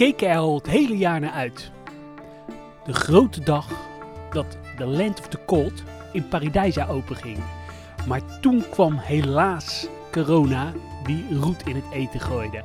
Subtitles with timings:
[0.00, 1.70] Keken er al het hele jaar naar uit.
[2.84, 3.66] De grote dag
[4.30, 7.38] dat The Land of the Cold in Paradijsa openging.
[8.06, 10.72] Maar toen kwam helaas corona
[11.04, 12.64] die roet in het eten gooide.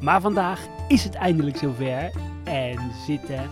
[0.00, 2.10] Maar vandaag is het eindelijk zover
[2.44, 3.50] en zitten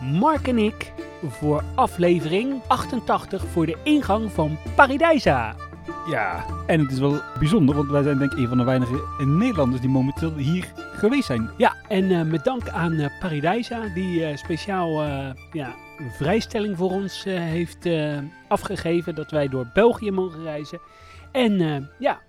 [0.00, 0.92] Mark en ik
[1.28, 5.54] voor aflevering 88 voor de ingang van Paradijsa.
[6.08, 9.24] Ja, en het is wel bijzonder, want wij zijn denk ik een van de weinige
[9.24, 11.50] Nederlanders die momenteel hier geweest zijn.
[11.56, 15.02] Ja, en eh, met dank aan eh Paradijsa, die eh, speciaal
[15.52, 17.88] ja, een vrijstelling voor ons heeft
[18.48, 20.80] afgegeven dat wij door België mogen reizen.
[21.32, 22.20] En ja,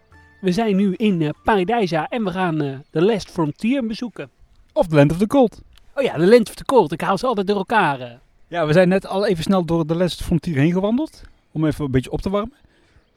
[0.42, 2.58] we zijn nu in Paradijsa en we gaan
[2.92, 4.30] de Last Frontier bezoeken.
[4.74, 5.62] Of The Land of the Cold.
[5.96, 8.20] Oh ja, de Land of the Cold, ik haal ze altijd door elkaar.
[8.48, 11.86] Ja, we zijn net al even snel door de Last Frontier heen gewandeld, om even
[11.86, 12.54] een beetje op te warmen.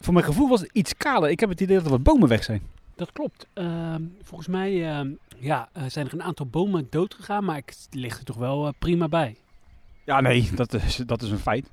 [0.02, 1.30] Voor mijn gevoel was het iets kaler.
[1.30, 2.62] Ik heb het idee dat er wat bomen weg zijn.
[2.96, 3.46] Dat klopt.
[3.52, 8.18] Ehm, volgens mij ehm, ja, zijn er een aantal bomen dood gegaan, maar ik ligt
[8.18, 9.36] er toch wel eh, prima bij.
[10.04, 11.70] Ja, nee, dat is, dat is een feit.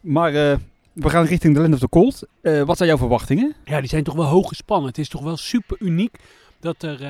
[0.00, 0.56] Maar eh,
[0.92, 2.26] we gaan richting The Land of the Cold.
[2.40, 3.54] Eh, wat zijn jouw verwachtingen?
[3.64, 4.88] Ja, die zijn toch wel hoog gespannen.
[4.88, 6.18] Het is toch wel super uniek
[6.60, 7.00] dat er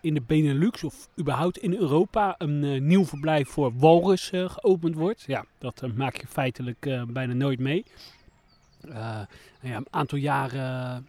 [0.00, 5.24] in de Benelux of überhaupt in Europa een nieuw verblijf voor walrus geopend wordt.
[5.26, 7.84] Ja, dat maak je feitelijk bijna nooit mee.
[8.88, 9.20] Eh,
[9.60, 11.06] ja, een aantal jaren,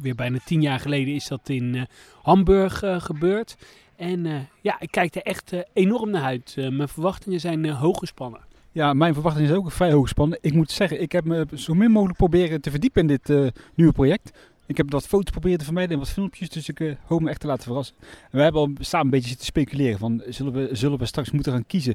[0.00, 1.82] weer bijna tien jaar geleden, is dat in eh,
[2.22, 3.56] Hamburg eh, gebeurd.
[3.96, 6.54] En ja, ik kijk er echt enorm naar uit.
[6.56, 8.40] Mijn verwachtingen zijn hoog gespannen.
[8.72, 10.38] Ja, mijn verwachtingen zijn ook vrij hoog gespannen.
[10.40, 13.92] Ik moet zeggen, ik heb me zo min mogelijk proberen te verdiepen in dit nieuwe
[13.92, 14.38] project.
[14.66, 17.40] Ik heb wat foto's proberen te vermijden en wat filmpjes, dus ik hoop me echt
[17.40, 17.96] te laten verrassen.
[18.00, 21.30] En we hebben al samen een beetje zitten speculeren van, zullen we, zullen we straks
[21.30, 21.94] moeten gaan kiezen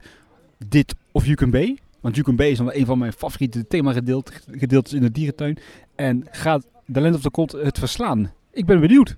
[0.67, 1.77] dit of Yukon Bay?
[2.01, 5.57] Want Yukon Bay is dan een van mijn favoriete themagedeeltes in de dierentuin.
[5.95, 8.31] En gaat The Land of the Cold het verslaan?
[8.51, 9.15] Ik ben benieuwd.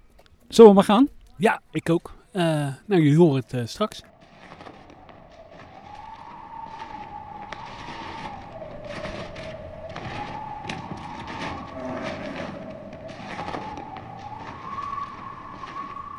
[0.47, 1.07] Zullen we maar gaan?
[1.37, 2.13] Ja, ik ook.
[2.31, 2.43] Eh,
[2.85, 4.01] nou, jullie horen het eh, straks.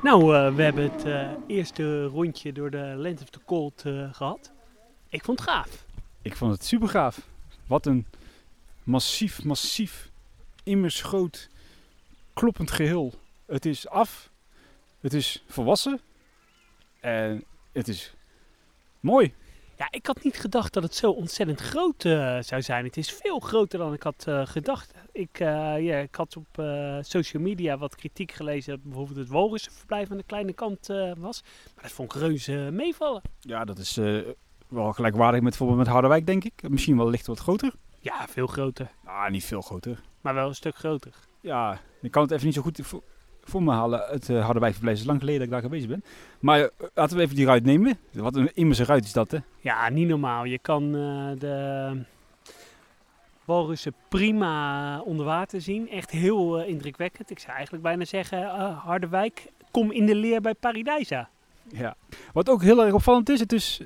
[0.02, 1.06] Nou, eh, we hebben het
[1.46, 4.52] eerste rondje door de Land of the Cold eh, gehad.
[5.08, 5.84] Ik vond het gaaf.
[6.22, 7.20] Ik vond het super gaaf.
[7.66, 8.06] Wat een
[8.82, 10.10] massief, massief,
[10.64, 11.48] immers groot,
[12.32, 13.12] kloppend geheel.
[13.46, 14.30] Het is af,
[15.00, 16.00] het is volwassen
[17.00, 18.14] en het is
[19.00, 19.34] mooi.
[19.76, 22.84] Ja, ik had niet gedacht dat het zo ontzettend groot eh, zou zijn.
[22.84, 24.92] Het is veel groter dan ik had eh, gedacht.
[25.12, 25.46] Ik, eh,
[25.80, 30.16] ja, ik had op eh, social media wat kritiek gelezen dat bijvoorbeeld het walrusverblijf aan
[30.16, 31.42] de kleine kant eh, was.
[31.74, 33.22] Maar dat vond ik reuze meevallen.
[33.40, 34.18] Ja, dat is eh,
[34.70, 36.68] wel gelijkwaardig met bijvoorbeeld met Harderwijk, denk ik.
[36.68, 37.72] Misschien wel licht wat groter.
[38.00, 38.90] Ja, veel groter.
[39.04, 40.00] Ah, niet veel groter.
[40.20, 41.12] Maar wel een stuk groter.
[41.40, 43.02] Ja, ik kan het even niet zo goed voor,
[43.42, 44.04] voor me halen.
[44.08, 46.04] Het uh, Harderwijkverblijf is lang geleden dat ik daar geweest ben.
[46.40, 47.98] Maar eh, laten we even die ruit nemen.
[48.12, 49.38] Wat een immense ruit is dat, hè?
[49.60, 50.44] Ja, niet normaal.
[50.44, 52.04] Je kan eh, de
[53.50, 55.88] walrussen prima onder water zien.
[55.88, 57.30] Echt heel eh, indrukwekkend.
[57.30, 61.28] Ik zou eigenlijk bijna zeggen, eh, Harderwijk, kom in de leer bij Paradijsa.
[61.68, 61.96] Ja.
[62.32, 63.80] Wat ook heel erg opvallend is, het is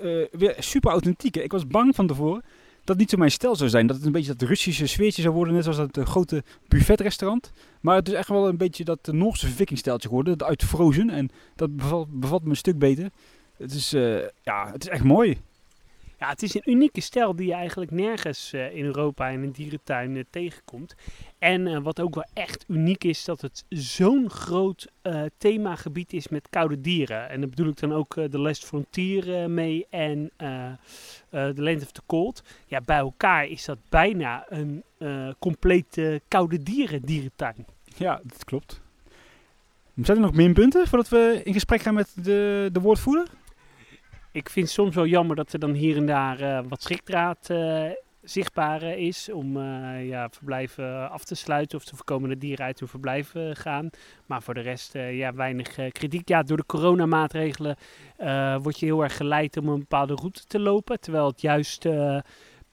[0.00, 1.36] eh, weer super authentiek.
[1.36, 2.44] Ik was bang van tevoren
[2.88, 3.86] dat niet zo mijn stijl zou zijn.
[3.86, 7.52] Dat het een beetje dat Russische sfeertje zou worden, net zoals dat eh, grote buffetrestaurant.
[7.80, 11.10] Maar het is echt wel een beetje dat uh, Noorse vikingstijltje geworden, uit Frozen.
[11.10, 13.10] En dat bevalt, me een stuk beter.
[13.56, 15.38] Het is, eh, ja, het is echt mooi.
[16.18, 19.52] Ja, het is een unieke stijl die je eigenlijk nergens eh, in Europa in een
[19.52, 20.94] dierentuin eh, tegenkomt.
[21.38, 24.88] En eh, wat ook wel echt uniek is, dat het zo'n groot
[25.38, 27.28] themagebied is met koude dieren.
[27.28, 30.30] En daar bedoel ik dan ook de Last Frontier mee en
[31.30, 32.42] The Land of the Cold.
[32.66, 34.84] Ja, bij elkaar is dat bijna een
[35.38, 37.66] complete koude dieren dierentuin.
[37.96, 38.80] Ja, dat klopt.
[40.02, 43.28] Zijn er nog minpunten voordat we in gesprek gaan met de, de woordvoerder?
[44.32, 47.84] Ik vind soms wel jammer dat er dan hier en daar eh, wat schrikdraad eh,
[48.22, 49.58] zichtbaar eh, is om
[49.98, 53.90] ja, verblijven af te sluiten of te voorkomen dat dieren uit hun verblijf gaan.
[54.26, 56.28] Maar voor de rest ja, weinig kritiek.
[56.28, 57.76] Ja, door de coronamaatregelen
[58.62, 61.00] word je heel erg geleid om een bepaalde route te lopen.
[61.00, 61.84] Terwijl het juist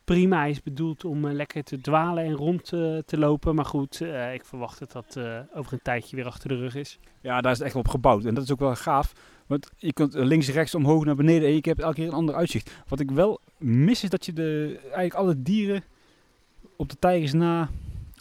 [0.05, 3.55] prima is bedoeld om eh, lekker te dwalen en rond eh, te lopen.
[3.55, 5.19] Maar goed, eh, ik verwacht dat dat
[5.55, 6.99] over een tijdje weer achter de rug is.
[7.21, 8.25] Ja, daar is het echt op gebouwd.
[8.25, 9.11] En dat is ook wel gaaf.
[9.47, 11.47] Want je kunt links, rechts, omhoog, naar beneden.
[11.47, 12.71] En je hebt elke keer een ander uitzicht.
[12.87, 15.83] Wat ik wel mis is dat je de, eigenlijk alle dieren
[16.75, 17.69] op de tijgers na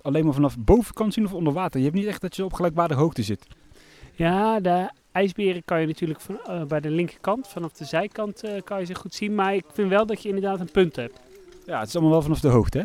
[0.02, 1.78] alleen maar vanaf boven kan zien of onder water.
[1.78, 3.46] Je hebt niet echt dat je op gelijkwaardige hoogte zit.
[4.12, 8.86] Ja, de ijsberen kan je natuurlijk van, bij de linkerkant, vanaf de zijkant kan je
[8.86, 9.34] ze goed zien.
[9.34, 11.20] Maar ik vind wel dat je inderdaad een punt hebt.
[11.66, 12.84] Ja, het is allemaal wel vanaf de hoogte, hè?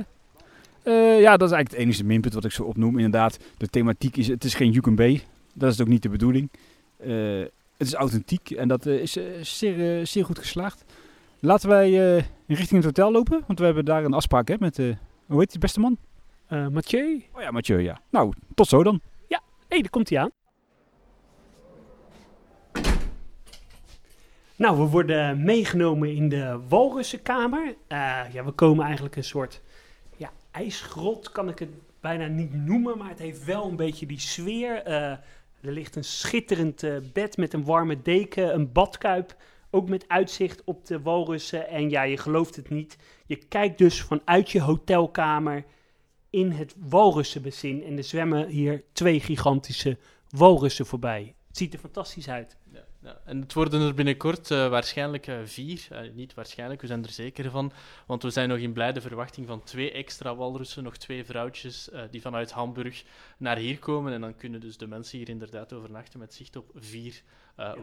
[0.83, 2.95] Eh, ja, dat is eigenlijk het enige minpunt wat ik zo opnoem.
[2.95, 5.21] Inderdaad, de thematiek is, het is geen Yukon.
[5.53, 6.49] Dat is ook niet de bedoeling.
[6.97, 7.39] Eh,
[7.77, 10.83] Het is authentiek en dat is zeer, zeer goed geslaagd.
[11.39, 11.89] Laten wij
[12.47, 14.77] richting het hotel lopen, want we hebben daar een afspraak hè, met,
[15.25, 15.97] hoe heet die beste man?
[16.49, 17.23] Mathieu.
[17.33, 18.01] Oh ja, Mathieu, ja.
[18.09, 19.01] Nou, tot zo dan.
[19.27, 20.29] Ja, hé, hey, daar komt hij aan.
[24.59, 27.67] Nou, we worden meegenomen in de Walrussenkamer.
[27.67, 29.61] Uh, ja, we komen eigenlijk een soort
[30.17, 31.69] ja, ijsgrot, kan ik het
[31.99, 34.87] bijna niet noemen, maar het heeft wel een beetje die sfeer.
[34.87, 35.21] Uh, er
[35.61, 39.35] ligt een schitterend uh, bed met een warme deken, een badkuip,
[39.69, 41.67] ook met uitzicht op de walrussen.
[41.67, 42.97] En ja, je gelooft het niet.
[43.25, 45.63] Je kijkt dus vanuit je hotelkamer
[46.29, 47.83] in het walrussenbezin.
[47.83, 49.97] En er zwemmen hier twee gigantische
[50.29, 51.35] walrussen voorbij.
[51.47, 52.57] Het ziet er fantastisch uit.
[52.71, 52.87] Ja.
[53.25, 55.87] En het worden er binnenkort uh, waarschijnlijk uh, vier.
[55.91, 57.71] Uh, niet waarschijnlijk, we zijn er zeker van.
[58.05, 62.21] Want we zijn nog in blijde verwachting van twee extra walrussen, nog twee vrouwtjes die
[62.21, 63.03] vanuit Hamburg
[63.37, 64.13] naar hier komen.
[64.13, 67.21] En dan kunnen dus de mensen hier inderdaad overnachten met zicht op vier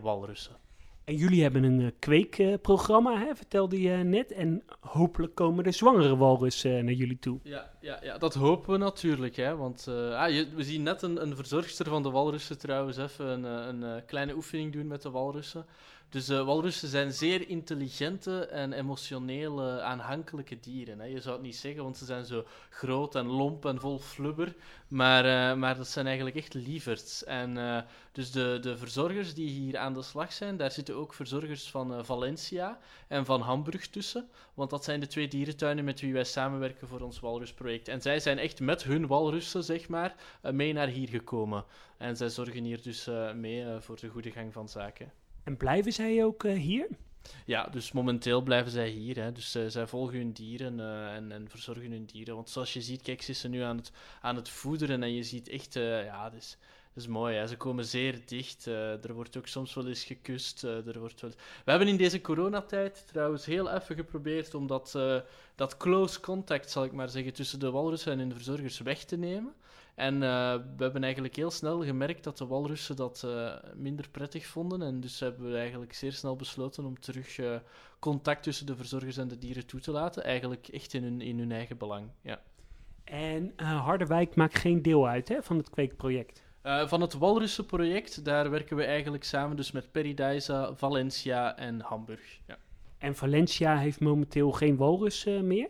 [0.01, 0.57] walrussen.
[1.07, 4.33] En jullie hebben een uh, kweekprogramma, hè, vertelde je net.
[4.33, 7.39] En hopelijk komen er zwangere walrussen naar jullie toe.
[7.43, 9.37] Ja, ja, ja, dat hopen we natuurlijk.
[9.37, 13.83] Hè, want ah, we zien net een, een verzorgster van de walrussen trouwens even een,
[13.83, 15.67] een kleine oefening doen met de walrussen.
[16.09, 20.99] Dus uh, walrussen zijn zeer intelligente en emotionele, aanhankelijke dieren.
[20.99, 21.07] Hè.
[21.07, 24.55] Je zou het niet zeggen, want ze zijn zo groot en lomp en vol flubber.
[24.89, 27.25] Maar, uh, maar dat zijn eigenlijk echt lieverds.
[27.25, 27.79] En uh,
[28.13, 32.05] dus de, de verzorgers die hier aan de slag zijn, daar zitten ook verzorgers van
[32.05, 32.79] Valencia
[33.09, 34.29] en van Hamburg tussen.
[34.55, 37.89] Want dat zijn de twee dierentuinen met wie wij samenwerken voor ons walrusproject.
[37.89, 41.65] En zij zijn echt met hun walrussen, zeg maar, mee naar hier gekomen.
[41.97, 45.26] En zij zorgen hier dus mee voor de goede gang van zaken.
[45.47, 46.89] En blijven zij ook uh, hier?
[47.45, 49.17] Ja, dus momenteel blijven zij hier.
[49.17, 49.33] Hè.
[49.33, 52.35] Dus uh, zij volgen hun dieren uh, en, en, verzorgen hun dieren.
[52.35, 55.23] Want zoals je ziet, kijk, ze zijn nu aan het, aan het voederen en je
[55.23, 56.59] ziet echt, ja, dus,
[56.95, 57.37] dat is mooi.
[57.37, 57.47] Hè.
[57.47, 58.67] Ze komen zeer dicht.
[58.67, 60.63] er wordt ook soms wel eens gekust.
[60.63, 61.31] er wordt wel...
[61.65, 64.99] We hebben in deze coronatijd trouwens heel even geprobeerd om dat,
[65.55, 69.17] dat close contact, zal ik maar zeggen, tussen de walrussen en de verzorgers weg te
[69.17, 69.55] nemen.
[69.97, 70.21] En uh,
[70.77, 74.83] we hebben eigenlijk heel snel gemerkt dat de walrussen dat uh, minder prettig vonden.
[74.83, 77.57] En dus hebben we eigenlijk zeer snel besloten om terug uh,
[77.99, 80.25] contact tussen de verzorgers en de dieren toe te laten.
[80.25, 82.11] Eigenlijk echt in hun, in hun eigen belang.
[82.21, 82.41] Ja.
[83.05, 86.45] En Harderwijk maakt geen deel uit hè, van het kweekproject?
[86.87, 92.41] van het walrussenproject, daar werken we eigenlijk samen dus met Paradisa, Valencia en Hamburg.
[92.47, 92.59] Ja.
[92.99, 95.69] En Valencia heeft momenteel geen walrus meer?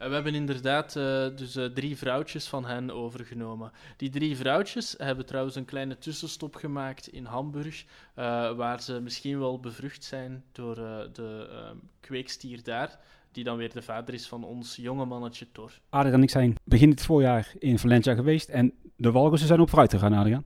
[0.00, 3.72] Uh, we hebben inderdaad uh, dus uh, drie vrouwtjes van hen overgenomen.
[3.96, 7.84] Die drie vrouwtjes hebben trouwens een kleine tussenstop gemaakt in Hamburg,
[8.56, 10.74] waar ze misschien wel bevrucht zijn door
[11.12, 11.48] de
[12.00, 12.98] kweekstier daar,
[13.32, 15.80] die dan weer de vader is van ons jonge mannetje Thor.
[15.88, 19.68] Adriaan en ik zijn begin dit voorjaar in Valencia geweest en de walrussen zijn op
[19.68, 20.44] vooruit gegaan, Adriaan.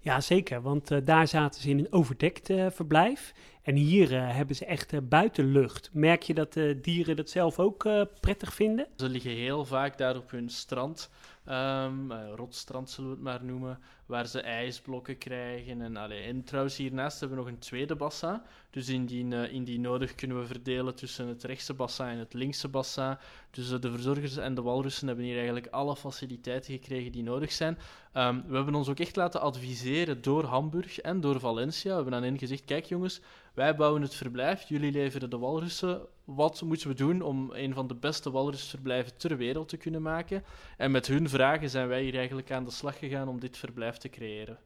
[0.00, 3.32] Ja, zeker, want daar zaten ze in een overdekt verblijf.
[3.66, 5.90] En hier uh, hebben ze echt uh, buitenlucht.
[5.92, 7.88] Merk je dat de dieren dat zelf ook
[8.20, 8.86] prettig vinden?
[8.96, 11.10] Ze liggen heel vaak daar op hun strand,
[11.48, 15.80] um, rotstrand zullen we het maar noemen, waar ze ijsblokken krijgen.
[15.80, 18.40] En, allee, en trouwens, hiernaast hebben we nog een tweede bassin.
[18.70, 22.68] Dus indien, uh, indien nodig kunnen we verdelen tussen het rechtse bassin en het linkse
[22.68, 23.16] bassin.
[23.50, 27.52] Dus uh, de verzorgers en de walrussen hebben hier eigenlijk alle faciliteiten gekregen die nodig
[27.52, 27.78] zijn.
[28.14, 31.88] Um, we hebben ons ook echt laten adviseren door Hamburg en door Valencia.
[31.88, 33.20] We hebben aan hen gezegd, kijk jongens,
[33.54, 36.00] wij bouwen het verblijf, jullie leveren de walrussen.
[36.24, 40.44] Wat moeten we doen om een van de beste walrusverblijven ter wereld te kunnen maken?
[40.76, 43.95] En met hun vragen zijn wij hier eigenlijk aan de slag gegaan om dit verblijf
[43.98, 44.58] te creëren.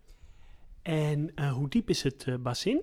[0.83, 2.81] En uh, hoe diep is het uh, bassin?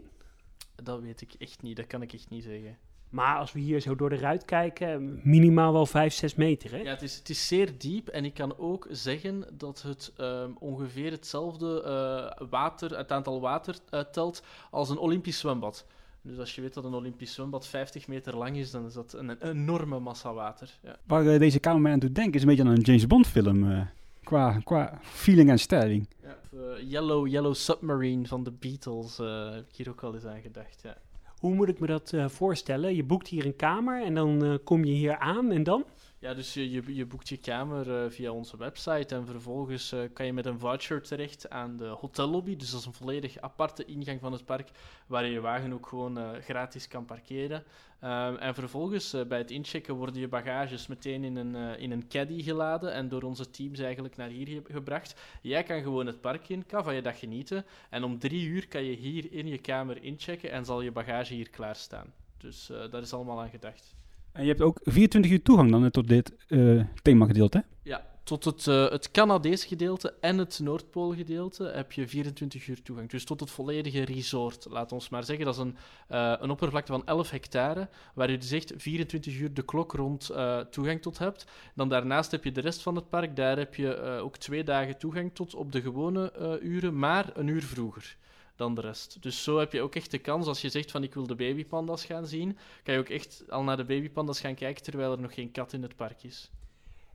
[0.75, 2.77] Dat weet ik echt niet, dat kan ik echt niet zeggen.
[3.09, 6.71] Maar als we hier zo door de ruit kijken, minimaal wel 5, 6 meter.
[6.71, 6.77] Hè?
[6.77, 8.07] Ja, het is, het is zeer diep.
[8.07, 13.75] En ik kan ook zeggen dat het um, ongeveer hetzelfde uh, water, het aantal water
[13.91, 15.85] uh, telt als een Olympisch zwembad.
[16.21, 19.13] Dus als je weet dat een Olympisch zwembad 50 meter lang is, dan is dat
[19.13, 20.77] een, enorme massa water.
[20.83, 20.95] Ja.
[21.05, 23.27] Waar uh, deze kamer mij aan doet denken, is een beetje aan een James Bond
[23.27, 23.87] film.
[24.27, 26.07] Qua, qua feeling en styling.
[26.21, 26.37] Ja,
[26.81, 30.79] Yellow, Yellow Submarine van de Beatles heb ik hier ook al eens aan gedacht.
[30.83, 30.97] Ja.
[31.39, 32.95] Hoe moet ik me dat uh, voorstellen?
[32.95, 35.85] Je boekt hier een kamer en dan uh, kom je hier aan en dan?
[36.19, 40.33] Ja, dus je, je, boekt je kamer uh, via onze website en vervolgens kan je
[40.33, 42.55] met een voucher terecht aan de hotellobby.
[42.55, 44.69] Dus dat is een volledig aparte ingang van het park
[45.07, 47.63] waar je wagen ook gewoon gratis kan parkeren.
[48.03, 52.43] Um, en vervolgens bij het inchecken worden je bagages meteen in een, in een caddy
[52.43, 55.19] geladen en door onze teams eigenlijk naar hier ge gebracht.
[55.41, 57.65] Jij kan gewoon het park in, kan van je dag genieten.
[57.89, 61.33] En om drie uur kan je hier in je kamer inchecken en zal je bagage
[61.33, 62.13] hier klaarstaan.
[62.37, 63.96] Dus daar is allemaal aan gedacht.
[64.37, 66.33] En je hebt ook 24 uur toegang dan tot dit
[67.01, 72.81] themagedeelte, Ja, tot het, uh, het Canadese gedeelte en het Noordpoolgedeelte heb je 24 uur
[72.81, 73.09] toegang.
[73.09, 75.45] Dus tot het volledige resort, laat ons maar zeggen.
[75.45, 75.77] Dat is een,
[76.11, 80.29] uh, een oppervlakte van 11 hectare, waar je dus echt 24 uur de klok rond
[80.31, 81.45] uh, toegang tot hebt.
[81.75, 83.35] Dan daarnaast heb je de rest van het park.
[83.35, 87.63] Daar heb je ook twee dagen toegang tot op de gewone uren, maar een uur
[87.63, 88.17] vroeger
[88.57, 89.21] dan de rest.
[89.21, 91.35] Dus zo heb je ook echt de kans, als je zegt van ik wil de
[91.35, 95.21] babypandas gaan zien, kan je ook echt al naar de babypandas gaan kijken terwijl er
[95.21, 96.51] nog geen kat in het park is.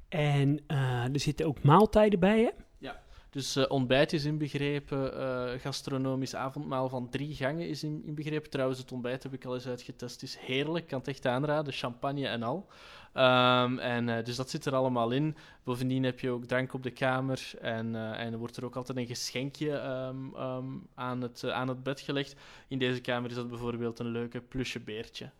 [0.08, 2.50] En uh, er zitten ook maaltijden bij, hè?
[2.78, 8.50] Ja, dus uh, ontbijt is inbegrepen, uh, gastronomisch avondmaal van drie gangen is in, inbegrepen.
[8.50, 12.26] Trouwens, het ontbijt heb ik al eens uitgetest, is heerlijk, kan het echt aanraden, champagne
[12.26, 12.66] en al.
[13.14, 15.36] Um, en, dus dat zit er allemaal in.
[15.64, 18.98] Bovendien heb je ook drank op de kamer en, en er wordt er ook altijd
[18.98, 22.34] een geschenkje um, um, aan, het, aan het bed gelegd.
[22.68, 25.30] In deze kamer is dat bijvoorbeeld een leuke plusje beertje.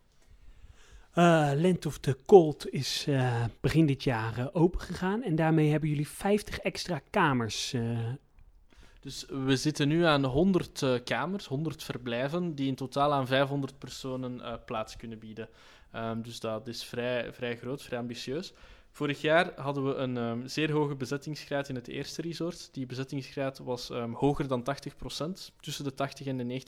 [1.15, 5.71] Uh, Land of the Cold is uh, begin dit jaar uh, open gegaan en daarmee
[5.71, 7.75] hebben jullie 50 extra kamers.
[9.01, 14.61] Dus we zitten nu aan 100 kamers, 100 verblijven, die in totaal aan 500 personen
[14.65, 15.49] plaats kunnen bieden.
[15.97, 18.53] Um, dus dat is vrij, vrij groot, vrij ambitieus.
[18.91, 22.69] Vorig jaar hadden we een um, zeer hoge bezettingsgraad in het eerste resort.
[22.73, 26.63] Die bezettingsgraad was um, hoger dan 80%, tussen de 80 en de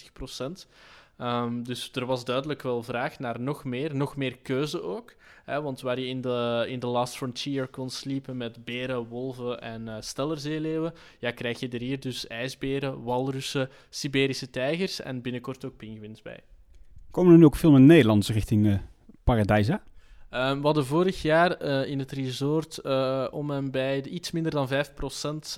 [0.66, 0.70] 90%.
[1.18, 5.14] Um, dus er was duidelijk wel vraag naar nog meer, nog meer keuze ook.
[5.44, 9.60] Hè, want waar je in de, in de Last Frontier kon sliepen met beren, wolven
[9.60, 15.64] en uh, stellerzeeleeuwen, ja, krijg je er hier dus ijsberen, walrussen, Siberische tijgers en binnenkort
[15.64, 16.40] ook pinguïns bij.
[17.10, 18.78] Komen er nu ook veel in Nederlands richting uh,
[19.24, 19.80] Paradijsa?
[20.34, 24.30] Um, we hadden vorig jaar uh, in het resort uh, om en bij de iets
[24.30, 24.72] minder dan 5%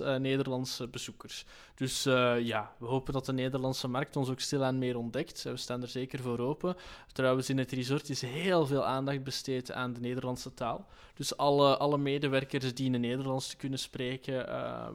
[0.01, 1.45] uh, Nederlandse bezoekers.
[1.75, 2.03] Dus
[2.43, 5.43] ja, we hopen dat de Nederlandse markt ons ook stilaan meer ontdekt.
[5.43, 6.75] We staan er zeker voor open.
[7.13, 10.87] Trouwens, in het resort is heel veel aandacht besteed aan de Nederlandse taal.
[11.13, 14.35] Dus alle, alle medewerkers dienen Nederlands kunnen spreken.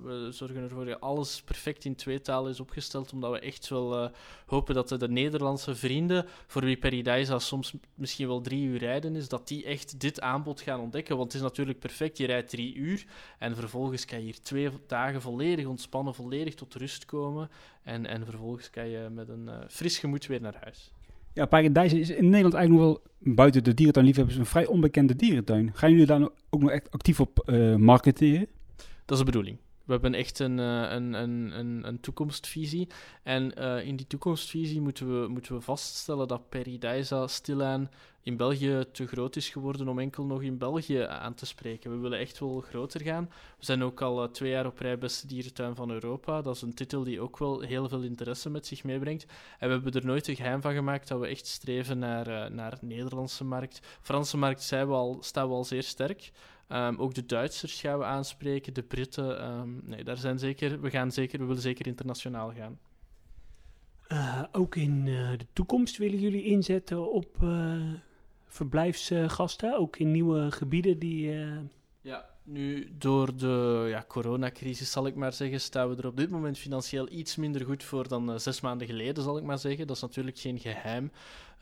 [0.03, 4.11] we zorgen ervoor dat alles perfect in tweetaal is opgesteld, omdat we echt wel
[4.47, 9.17] hopen dat de, de Nederlandse vrienden, voor wie Paradise soms misschien wel drie uur rijden
[9.17, 11.17] is, dat die echt dit aanbod gaan ontdekken.
[11.17, 13.05] Want het is natuurlijk perfect, je rijdt drie uur
[13.39, 17.51] en vervolgens kan je hier twee dagen volledig ontspannen, volledig tot rust komen.
[17.83, 20.93] En, en vervolgens kan je met een uh, fris gemoed weer naar huis.
[21.35, 25.71] Ja, Paradijs is in Nederland eigenlijk nog wel, buiten de dierentuinliefhebbers, een vrij onbekende dierentuin.
[25.75, 28.47] Gaan jullie daar ook nog echt actief op uh, marketeren?
[28.77, 29.59] Dat is de bedoeling.
[29.85, 32.89] We hebben echt een, een, een, een, een toekomstvisie.
[33.23, 37.91] En uh, in die toekomstvisie moeten we, moeten we vaststellen dat Paradijsa stilaan
[38.23, 41.91] in België te groot is geworden om enkel nog in België aan te spreken.
[41.91, 43.29] We willen echt wel groter gaan.
[43.59, 46.43] We zijn ook al uh, twee jaar op rij beste dierentuin van Europa.
[46.43, 49.27] Dat is een titel die ook wel heel veel interesse met zich meebrengt.
[49.59, 52.47] En we hebben er nooit een geheim van gemaakt dat we echt streven naar, uh,
[52.47, 53.81] naar Nederlandse markt.
[54.01, 56.31] Franse markt zijn we al, staan we al zeer sterk.
[56.69, 59.49] Um, ook de Duitsers gaan we aanspreken, de Britten.
[59.51, 62.79] Um, nee, daar zijn zeker, we, gaan zeker, we willen zeker internationaal gaan.
[64.09, 67.37] Uh, ook in de toekomst willen jullie inzetten op
[68.53, 71.35] verblijfsgasten, ook in nieuwe gebieden die.
[72.01, 76.31] Ja, nu door de ja, coronacrisis zal ik maar zeggen, staan we er op dit
[76.31, 79.87] moment financieel iets minder goed voor dan zes maanden geleden, zal ik maar zeggen.
[79.87, 81.13] Dat is natuurlijk geen geheim.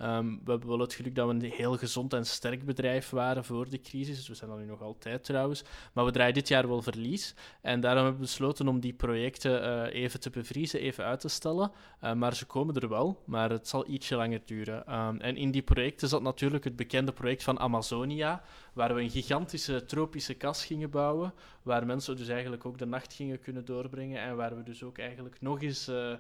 [0.02, 3.45] Um, we hebben wel het geluk dat we een heel gezond en sterk bedrijf waren
[3.45, 4.16] voor de crisis.
[4.16, 5.64] Dus we zijn dat nu nog altijd trouwens.
[5.92, 7.35] Maar we draaien dit jaar wel verlies.
[7.62, 11.28] En daarom hebben we besloten om die projecten uh, even te bevriezen, even uit te
[11.28, 11.73] stellen.
[12.04, 14.95] Uh, maar ze komen er wel, maar het zal ietsje langer duren.
[14.99, 18.42] Um, en in die projecten zat natuurlijk het bekende project van Amazonia,
[18.73, 21.33] waar we een gigantische tropische kas gingen bouwen.
[21.62, 24.21] Waar mensen dus eigenlijk ook de nacht gingen kunnen doorbrengen.
[24.21, 25.88] En waar we dus ook eigenlijk nog eens.
[25.88, 26.12] Uh,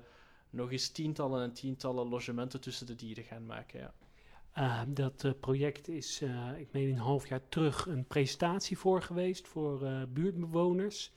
[0.50, 3.80] nog eens tientallen en tientallen logementen tussen de dieren gaan maken.
[3.80, 3.92] Ja.
[4.58, 9.02] Uh, dat uh, project is, uh, ik meen een half jaar terug, een presentatie voor
[9.02, 11.12] geweest voor buurtbewoners.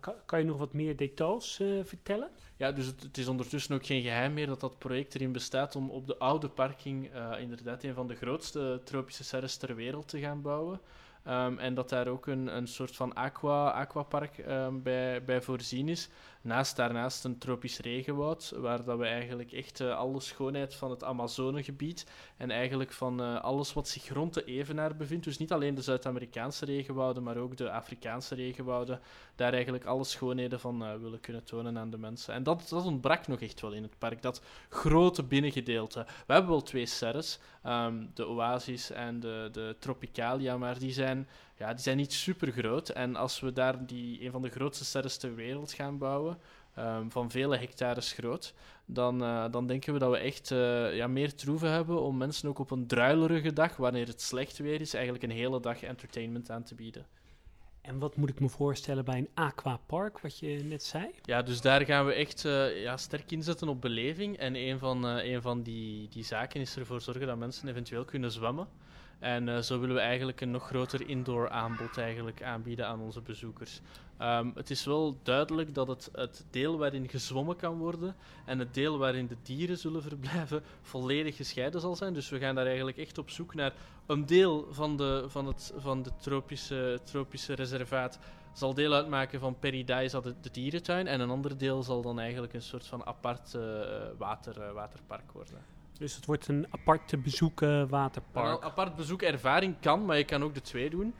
[0.00, 2.30] Kan, kan, je nog wat meer details vertellen?
[2.56, 5.76] Ja, dus het, het, is ondertussen ook geen geheim meer dat dat project erin bestaat
[5.76, 10.18] om op de oude parking inderdaad een van de grootste tropische serres ter wereld te
[10.18, 10.80] gaan bouwen.
[11.28, 15.88] Um, en dat daar ook een, een soort van aqua, aquapark um, bij, bij voorzien
[15.88, 16.08] is.
[16.42, 21.04] Naast daarnaast een tropisch regenwoud, waar dat we eigenlijk echt uh, alle schoonheid van het
[21.04, 22.06] Amazonegebied
[22.36, 25.82] en eigenlijk van uh, alles wat zich rond de Evenaar bevindt, dus niet alleen de
[25.82, 29.00] Zuid-Amerikaanse regenwouden, maar ook de Afrikaanse regenwouden,
[29.34, 32.34] daar eigenlijk alle schoonheden van uh, willen kunnen tonen aan de mensen.
[32.34, 36.06] En dat, dat ontbrak nog echt wel in het park, dat grote binnengedeelte.
[36.26, 41.28] We hebben wel twee serres, um, de Oasis en de, de Tropicalia, maar die zijn
[41.60, 42.88] ja, die zijn niet super groot.
[42.88, 46.38] En als we daar die, een van de grootste sterren ter wereld gaan bouwen,
[46.78, 51.06] um, van vele hectares groot, dan, uh, dan denken we dat we echt uh, ja,
[51.06, 54.94] meer troeven hebben om mensen ook op een druilerige dag, wanneer het slecht weer is,
[54.94, 57.06] eigenlijk een hele dag entertainment aan te bieden.
[57.80, 61.10] En wat moet ik me voorstellen bij een aquapark, wat je net zei?
[61.22, 64.36] Ja, dus daar gaan we echt uh, ja, sterk inzetten op beleving.
[64.36, 68.32] En een van, uh, van die, die zaken is ervoor zorgen dat mensen eventueel kunnen
[68.32, 68.68] zwemmen.
[69.18, 73.20] En uh, zo willen we eigenlijk een nog groter indoor aanbod eigenlijk aanbieden aan onze
[73.20, 73.80] bezoekers.
[74.22, 78.74] Um, het is wel duidelijk dat het, het deel waarin gezwommen kan worden en het
[78.74, 82.14] deel waarin de dieren zullen verblijven volledig gescheiden zal zijn.
[82.14, 83.72] Dus we gaan daar eigenlijk echt op zoek naar
[84.06, 88.18] een deel van de, van het van de tropische, tropische reservaat
[88.52, 91.06] zal deel uitmaken van Peridaisa, de, de dierentuin.
[91.06, 93.62] En een ander deel zal dan eigenlijk een soort van apart uh,
[94.18, 95.58] water, uh, waterpark worden.
[95.98, 98.56] Dus het wordt een apart te bezoeken waterpark.
[98.56, 101.14] Een apart bezoekervaring kan, maar je kan ook de twee doen.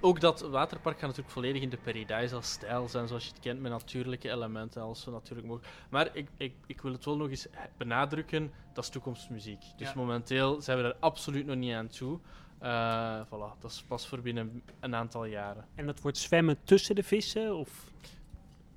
[0.00, 3.70] Ook dat waterpark gaat natuurlijk volledig in de Paradise-stijl zijn, zoals je het kent, met
[3.70, 5.72] natuurlijke elementen, als zo natuurlijk mogelijk.
[5.90, 9.62] Maar ik, ik, ik wil het wel nog eens benadrukken, dat is toekomstmuziek.
[9.76, 9.92] Dus ja.
[9.96, 12.18] momenteel zijn we er absoluut nog niet aan toe.
[12.62, 15.64] Uh, voilà, dat is pas voor binnen een aantal jaren.
[15.74, 17.56] En dat wordt zwemmen tussen de vissen?
[17.56, 17.84] Of?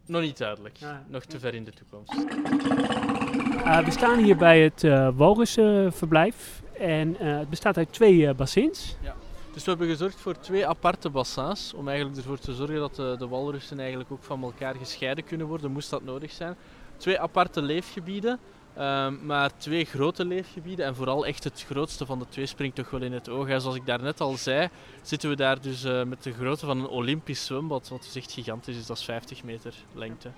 [0.06, 0.78] Nog niet duidelijk.
[0.78, 1.06] Ja.
[1.08, 2.14] Nog te ver in de toekomst.
[2.14, 6.62] Uh, we staan hier bij het uh, walrusverblijf.
[6.80, 8.98] En het bestaat uit twee bassins.
[9.02, 9.16] Ja.
[9.60, 13.16] Dus we hebben gezorgd voor twee aparte bassins, om eigenlijk ervoor te zorgen dat de,
[13.18, 16.56] de walrussen eigenlijk ook van elkaar gescheiden kunnen worden, moest dat nodig zijn.
[16.98, 18.40] Twee aparte leefgebieden,
[18.78, 20.86] um, maar twee grote leefgebieden.
[20.86, 23.48] En vooral echt het grootste van de twee springt toch wel in het oog.
[23.48, 24.70] En zoals ik daarnet al zei,
[25.02, 28.32] zitten we daar dus uh, met de grootte van een Olympisch zwembad, wat dus echt
[28.32, 30.32] gigantisch is, dat is 50 meter lengte.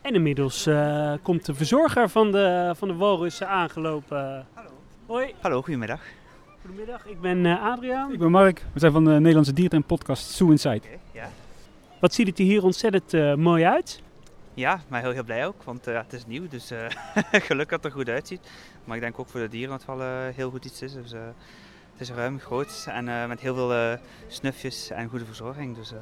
[0.00, 4.46] En inmiddels uh, komt de verzorger van de, van de walrussen aangelopen.
[4.54, 4.70] Hallo.
[5.06, 5.34] Hoi.
[5.40, 6.17] Hallo, goedemiddag.
[6.68, 8.12] Goedemiddag, ik ben uh, Adriaan.
[8.12, 8.64] Ik ben Mark.
[8.72, 10.76] We zijn van de Nederlandse dierentuin podcast Zoo Inside.
[10.76, 11.30] Okay, ja.
[12.00, 14.02] Wat ziet het er hier ontzettend uh, mooi uit?
[14.54, 16.70] Ja, maar heel, heel blij ook, want uh, het is nieuw, dus
[17.48, 18.40] gelukkig dat het er goed uitziet.
[18.84, 20.92] Maar ik denk ook voor de dieren dat het wel heel goed iets is.
[20.92, 21.10] Dus,
[21.92, 25.76] het is ruim, groot en met heel veel snufjes en goede verzorging.
[25.76, 25.92] Dus,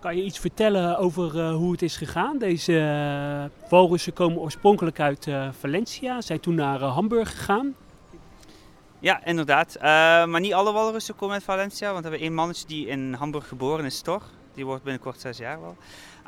[0.00, 2.38] kan je iets vertellen over hoe het is gegaan?
[2.38, 7.74] Deze walrussen komen oorspronkelijk uit Valencia, zijn toen naar Hamburg gegaan.
[9.00, 9.76] Ja, inderdaad.
[9.76, 9.82] Uh,
[10.26, 13.48] maar niet alle walrussen komen uit Valencia, want we hebben één mannetje die in Hamburg
[13.48, 14.22] geboren is, Thor.
[14.54, 15.76] Die wordt binnenkort zes jaar wel.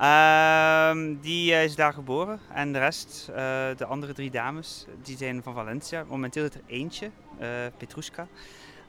[0.01, 3.37] Uh, die is daar geboren en de rest, uh,
[3.77, 6.05] de andere drie dames, die zijn van Valencia.
[6.09, 7.11] Momenteel is er eentje,
[7.77, 8.27] Petrushka.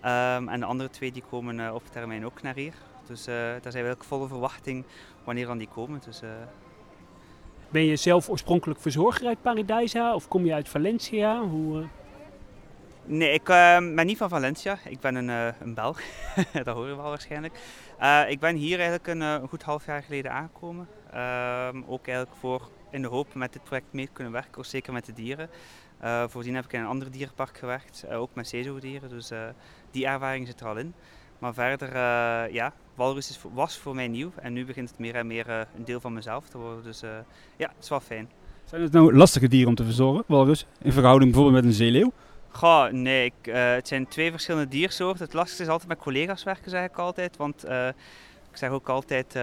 [0.05, 2.73] Um, en de andere twee die komen op termijn ook naar hier.
[3.07, 4.85] Dus daar zijn we ook volle verwachting
[5.23, 6.01] wanneer dan die komen.
[6.05, 6.21] Dus,
[7.69, 11.41] ben je zelf oorspronkelijk verzorger uit Paradijsa of kom je uit Valencia?
[11.41, 11.83] Hoe,
[13.13, 14.77] Nee, ik uh, ben niet van Valencia.
[14.85, 16.01] Ik ben een, uh, een Belg.
[16.63, 17.59] dat horen we wel waarschijnlijk.
[18.01, 20.87] Uh, ik ben hier eigenlijk een, een, goed half jaar geleden aangekomen.
[21.13, 24.93] Ehm, ook eigenlijk voor in de hoop met dit project mee te kunnen werken, zeker
[24.93, 25.49] met de dieren.
[26.27, 29.09] voordien heb ik in een ander dierenpark gewerkt, ook met zeezoogdieren.
[29.09, 29.31] Dus
[29.91, 30.93] die ervaring zit er al in.
[31.39, 31.93] Maar verder,
[32.53, 35.85] ja, walrus is, was voor mij nieuw en nu begint het meer en meer een
[35.85, 36.83] deel van mezelf te worden.
[36.83, 36.99] Dus
[37.57, 38.29] ja, het is wel fijn.
[38.65, 42.11] Zijn het nou lastige dieren om te verzorgen, walrus, in verhouding bijvoorbeeld met een zeeleeuw?
[42.53, 45.25] Goh, nee, uh, het zijn twee verschillende diersoorten.
[45.25, 47.37] Het lastigste is altijd met collega's werken, zeg ik altijd.
[47.37, 47.87] Want uh,
[48.51, 49.33] ik zeg ook altijd, uh,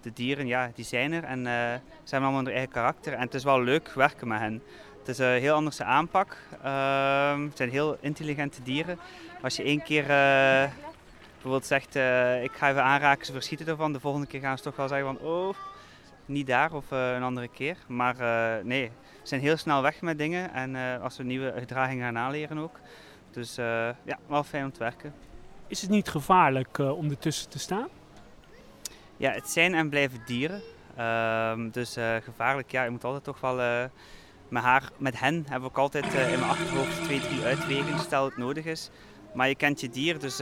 [0.00, 3.12] de dieren, ja, die zijn er en ze hebben allemaal hun eigen karakter.
[3.12, 4.62] En het is wel leuk werken met hen.
[4.98, 6.36] Het is een heel andere aanpak.
[6.62, 8.98] Ehm, het zijn heel intelligente dieren.
[9.42, 10.04] Als je één keer
[11.32, 11.94] bijvoorbeeld zegt,
[12.44, 13.92] ik ga even aanraken, ze verschieten ervan.
[13.92, 15.54] De volgende keer gaan ze toch wel zeggen van, oh,
[16.26, 17.76] niet daar of een andere keer.
[17.86, 18.16] Maar
[18.64, 18.90] nee,
[19.28, 22.80] zijn heel snel weg met dingen en uh, als we nieuwe gedragingen gaan aanleren ook.
[23.30, 25.14] Dus uh, ja, wel fijn om te werken.
[25.66, 27.88] Is het niet gevaarlijk uh, om ertussen te staan?
[29.16, 30.60] Ja, het zijn en blijven dieren.
[30.96, 33.88] Ehm, dus gevaarlijk, ja, je moet altijd toch wel
[34.48, 38.24] met, haar, met hen hebben we ook altijd in mijn achterhoofd twee, drie uitwegen, stel
[38.24, 38.90] het nodig is.
[39.36, 40.40] Maar je kent je dier, dus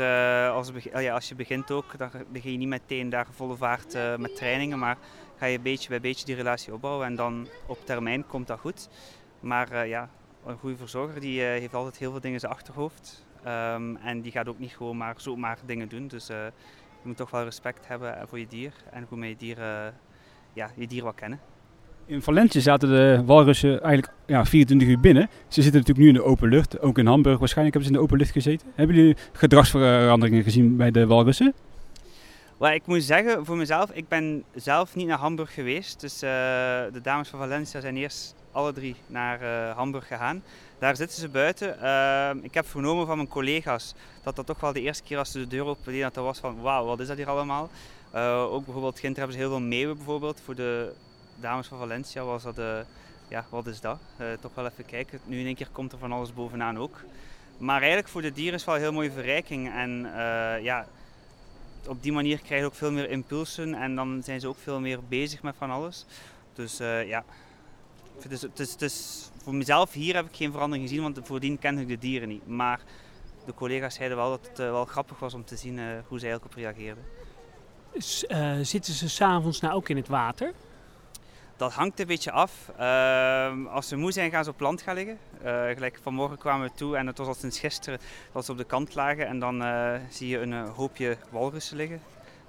[0.49, 4.37] als, ja, als je begint ook, dan begin je niet meteen daar volle vaart met
[4.37, 4.97] trainingen, maar
[5.37, 8.89] ga je beetje bij beetje die relatie opbouwen en dan op termijn komt dat goed.
[9.41, 10.11] Maar uh, ja,
[10.47, 13.27] een goede verzorger die heeft altijd heel veel dingen in zijn achterhoofd.
[13.47, 16.09] Um, en die gaat ook niet gewoon maar zomaar dingen doen.
[16.09, 16.53] Dus je
[17.03, 19.59] moet toch wel respect hebben voor je dier en goed met je dier,
[20.53, 21.41] ja, je dier wat kennen.
[22.07, 25.29] In Valencia zaten de walrussen eigenlijk ja, 24 uur binnen.
[25.49, 26.81] Ze zitten natuurlijk nu in de open lucht.
[26.81, 28.69] Ook in Hamburg waarschijnlijk hebben ze in de open lucht gezeten.
[28.75, 31.55] Hebben jullie gedragsveranderingen gezien bij de walrussen?
[32.61, 36.01] Ik moet zeggen, voor mezelf, ik ben zelf niet naar Hamburg geweest.
[36.01, 36.31] Dus uh,
[36.93, 40.43] de dames van Valencia zijn eerst alle drie naar uh, Hamburg gegaan.
[40.79, 41.77] Daar zitten ze buiten.
[41.83, 45.31] Uh, ik heb vernomen van mijn collega's dat dat toch wel de eerste keer als
[45.31, 47.71] ze de deur openden, dat er was van wauw, wat is dat hier allemaal?
[48.51, 50.41] ook bijvoorbeeld, gisteren hebben ze heel veel meeuwen bijvoorbeeld.
[50.45, 50.93] Voor de
[51.45, 52.57] dames van Valencia was dat,
[53.29, 53.99] ja, wat is dat?
[54.41, 55.21] toch wel even kijken.
[55.25, 57.01] Nu in één keer komt er van alles bovenaan ook.
[57.59, 59.73] Maar eigenlijk voor de dieren is het wel een heel mooie verrijking.
[59.73, 60.11] En
[60.63, 60.87] ja,
[61.87, 64.81] op die manier krijg je ook veel meer impulsen en dan zijn ze ook veel
[64.81, 66.07] meer bezig met van alles.
[66.53, 66.77] Dus
[67.07, 67.25] ja,
[68.23, 72.29] het voor mezelf hier heb ik geen verandering gezien, want voordien kende ik de dieren
[72.29, 72.47] niet.
[72.47, 72.81] Maar
[73.47, 75.79] de collega's zeiden wel dat het wel grappig was om te zien
[76.09, 77.05] hoe ze eigenlijk op reageerden.
[78.67, 80.53] zitten ze s'avonds nou ook in het water?
[81.57, 82.71] Dat hangt een beetje af.
[82.79, 85.19] Ehm, als ze moe zijn, gaan ze op land gaan liggen.
[85.45, 87.99] Uh, gelijk vanmorgen kwamen we toe en het was al sinds gisteren
[88.33, 89.27] dat ze op de kant lagen.
[89.27, 92.01] En dan uh, zie je een uh, hoopje walrussen liggen,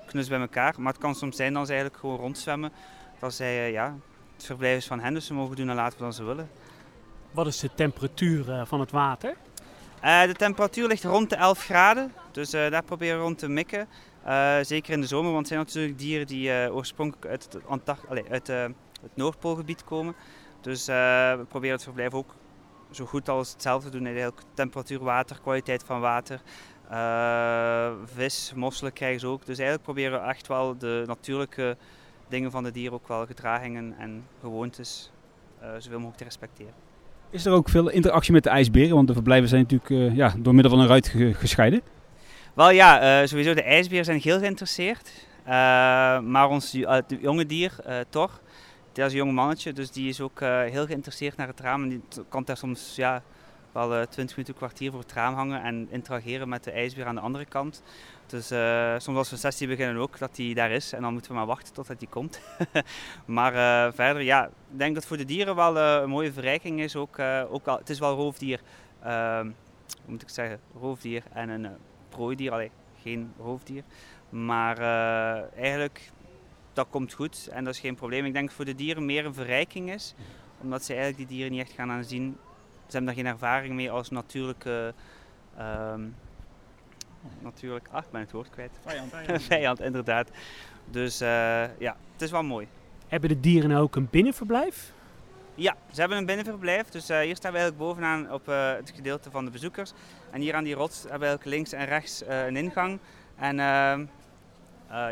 [0.05, 0.73] knus bij elkaar.
[0.77, 2.71] Maar het kan soms zijn dat ze eigenlijk gewoon rondzwemmen.
[3.19, 3.95] Dat zij, ja,
[4.35, 6.49] het verblijf is van hen, dus ze mogen doen en laten wat ze willen.
[7.31, 9.35] Wat is de temperatuur van het water?
[10.01, 13.87] de temperatuur ligt rond de 11 graden, dus daar proberen we rond te mikken.
[14.61, 18.25] zeker in de zomer, want het zijn natuurlijk dieren die oorspronkelijk uit het, Antarct Allee,
[18.29, 18.49] uit,
[19.01, 20.15] het Noordpoolgebied komen.
[20.61, 20.95] Dus uh,
[21.37, 22.35] we proberen het verblijf ook
[22.91, 24.05] zo goed als hetzelfde te doen.
[24.05, 26.41] Eigenlijk temperatuur, water, kwaliteit van water.
[26.91, 29.45] Uh, vis, mosselen krijgen ze ook.
[29.45, 31.77] Dus eigenlijk proberen we echt wel de natuurlijke
[32.27, 35.11] dingen van de dieren, ook wel gedragingen en gewoontes,
[35.61, 36.73] uh, zoveel mogelijk te respecteren.
[37.29, 38.95] Is er ook veel interactie met de ijsberen?
[38.95, 41.81] Want de verblijven zijn natuurlijk ja, door middel van een ruit gescheiden.
[42.53, 45.11] Wel ja, sowieso de ijsberen zijn heel geïnteresseerd.
[46.25, 46.71] maar ons
[47.19, 47.75] jonge dier,
[48.09, 48.39] Thor,
[49.01, 51.83] dat is een jong mannetje, dus die is ook uh, heel geïnteresseerd naar het raam.
[51.83, 53.23] En die kan daar soms ja,
[53.71, 57.05] wel uh, 20 minuten, een kwartier voor het raam hangen en interageren met de ijsbeer
[57.05, 57.83] aan de andere kant.
[58.25, 60.93] Dus uh, soms als we sessie beginnen ook, dat hij daar is.
[60.93, 62.41] En dan moeten we maar wachten totdat hij komt.
[63.25, 63.53] maar
[63.93, 66.95] verder, ja, ik denk dat voor de dieren wel een mooie verrijking is.
[66.95, 68.61] Ook, ook al, het is wel roofdier,
[69.03, 69.45] ehm,
[70.03, 71.67] hoe moet ik zeggen, roofdier en een
[72.09, 72.51] prooidier.
[72.51, 73.83] Allee, geen roofdier.
[74.29, 74.77] Maar
[75.55, 76.11] eigenlijk
[76.75, 78.25] dat komt goed en dat is geen probleem.
[78.25, 80.15] Ik denk dat voor de dieren meer een verrijking is,
[80.61, 82.37] omdat ze eigenlijk die dieren niet echt gaan aanzien.
[82.73, 84.93] Ze hebben daar geen ervaring mee als natuurlijke.
[85.59, 86.15] Um,
[87.41, 88.71] natuurlijk, ach, ik ben het woord kwijt.
[88.85, 89.13] Vijand.
[89.43, 90.29] Vijand, inderdaad.
[90.85, 91.27] Dus uh,
[91.79, 92.67] ja, het is wel mooi.
[93.07, 94.93] Hebben de dieren nou ook een binnenverblijf?
[95.55, 96.89] Ja, ze hebben een binnenverblijf.
[96.89, 99.93] Dus uh, hier staan we eigenlijk bovenaan op uh, het gedeelte van de bezoekers.
[100.31, 102.99] En hier aan die rots hebben we eigenlijk links en rechts een ingang.
[103.35, 104.05] En ehm,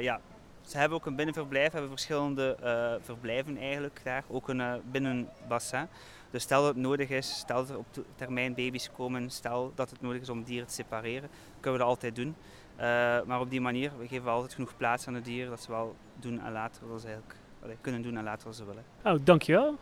[0.01, 0.19] ja,
[0.65, 5.87] ze hebben ook een binnenverblijf, hebben verschillende uh, verblijven eigenlijk daar, ook een uh, binnenbassin.
[6.31, 9.89] Dus stel dat het nodig is, stel dat er op termijn baby's komen, stel dat
[9.89, 12.35] het nodig is om dieren te separeren, kunnen we dat altijd doen.
[12.75, 12.81] Uh,
[13.23, 15.95] maar op die manier, we geven altijd genoeg plaats aan de dieren dat ze wel
[16.15, 17.37] doen en laten wat ze eigenlijk
[17.81, 18.83] kunnen doen en laten wat ze willen.
[19.03, 19.75] Oh, dankjewel.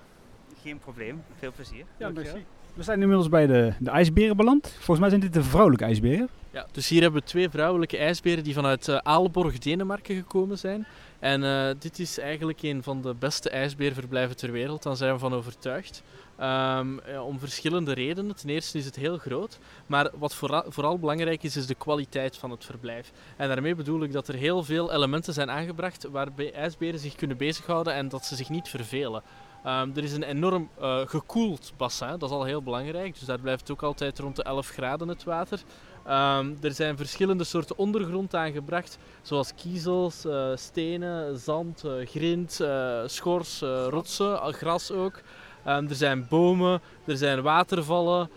[0.62, 1.86] Geen probleem, veel plezier.
[1.98, 2.46] Ja, merci.
[2.74, 4.68] We zijn inmiddels bij de, de ijsberen beland.
[4.68, 6.30] Volgens mij zijn dit de vrouwelijke ijsberen.
[6.52, 10.88] Ja, dus hier hebben we twee vrouwelijke ijsberen die vanuit uh, Aalborg, Denemarken gekomen zijn.
[11.20, 15.20] En uh, dit is eigenlijk een van de beste ijsbeerverblijven ter wereld, daar zijn we
[15.20, 16.04] van overtuigd.
[16.40, 18.36] Um, ja, om verschillende redenen.
[18.36, 22.38] Ten eerste is het heel groot, maar wat vooral, vooral, belangrijk is, is de kwaliteit
[22.38, 23.12] van het verblijf.
[23.38, 27.38] En daarmee bedoel ik dat er heel veel elementen zijn aangebracht waarbij ijsberen zich kunnen
[27.38, 29.22] bezighouden en dat ze zich niet vervelen.
[29.66, 33.14] Um, er is een enorm uh, gekoeld bassin, dat is al heel belangrijk.
[33.14, 35.60] Dus daar blijft ook altijd rond de 11 graden het water.
[36.08, 42.62] Um, er zijn verschillende soorten ondergrond aangebracht, zoals kiezels, uh, stenen, zand, uh, grind,
[43.06, 45.22] schors, rotsen, gras ook.
[45.68, 48.30] Um, er zijn bomen, er zijn watervallen,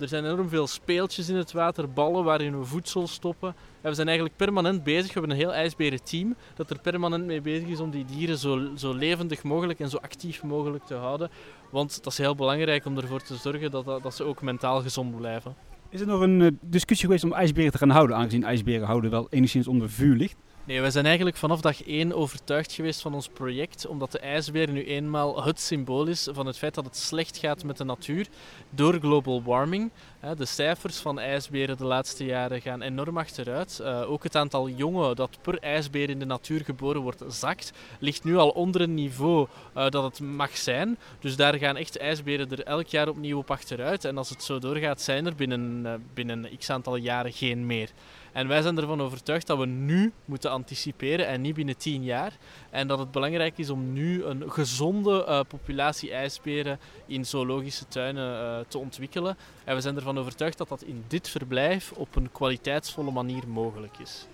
[0.00, 3.54] er zijn enorm veel speeltjes in het water, ballen waarin we voedsel stoppen.
[3.80, 5.06] En we zijn eigenlijk permanent bezig.
[5.06, 8.38] We hebben een heel ijsberen team dat er permanent mee bezig is om die dieren
[8.38, 11.30] zo, zo levendig mogelijk en zo actief mogelijk te houden.
[11.70, 14.82] Want dat is heel belangrijk om ervoor te zorgen dat, dat, dat ze ook mentaal
[14.82, 15.54] gezond blijven.
[15.90, 19.10] Is er nog een uh, discussie geweest om ijsberen te gaan houden, aangezien ijsberen houden
[19.10, 20.36] wel enigszins onder vuur ligt?
[20.68, 24.70] Nee, wij zijn eigenlijk vanaf dag 1 overtuigd geweest van ons project, omdat de ijsbeer
[24.70, 28.26] nu eenmaal het symbool is van het feit dat het slecht gaat met de natuur
[28.70, 29.90] door global warming.
[30.20, 33.80] De cijfers van ijsberen de laatste jaren gaan enorm achteruit.
[33.80, 38.24] Eh, ook het aantal jongen dat per ijsbeer in de natuur geboren wordt zakt, ligt
[38.24, 40.98] nu al onder een niveau uh, dat het mag zijn.
[41.20, 44.04] Dus daar gaan echt ijsberen er elk jaar opnieuw op achteruit.
[44.04, 47.90] En als het zo doorgaat, zijn er binnen, uh, binnen x aantal jaren geen meer.
[48.32, 52.32] En wij zijn ervan overtuigd dat we nu moeten anticiperen en niet binnen tien jaar.
[52.70, 58.78] En dat het belangrijk is om nu een gezonde populatie ijsberen in zoologische tuinen te
[58.78, 59.36] ontwikkelen.
[59.64, 63.98] En we zijn ervan overtuigd dat dat in dit verblijf op een kwaliteitsvolle manier mogelijk
[63.98, 64.26] is.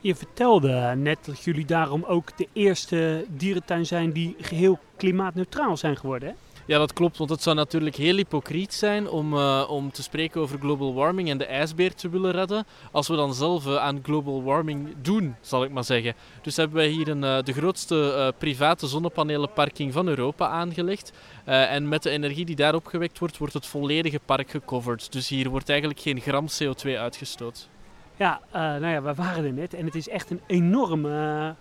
[0.00, 5.96] Je vertelde net dat jullie daarom ook de eerste dierentuin zijn die geheel klimaatneutraal zijn
[5.96, 6.28] geworden.
[6.28, 6.34] Hè?
[6.70, 10.40] Ja, dat klopt, want het zou natuurlijk heel hypocriet zijn om, uh, om te spreken
[10.40, 14.00] over global warming en de ijsbeer te willen redden, als we dan zelf uh, aan
[14.02, 16.14] global warming doen, zal ik maar zeggen.
[16.42, 21.12] Dus hebben wij hier een, uh, de grootste private zonnepanelenparking van Europa aangelegd.
[21.44, 25.12] en met de energie die daar opgewekt wordt, wordt het volledige park gecoverd.
[25.12, 27.68] Dus hier wordt eigenlijk geen gram CO2 uitgestoot.
[28.16, 31.54] Ja, nou ja, we waren er net en het is echt een enorme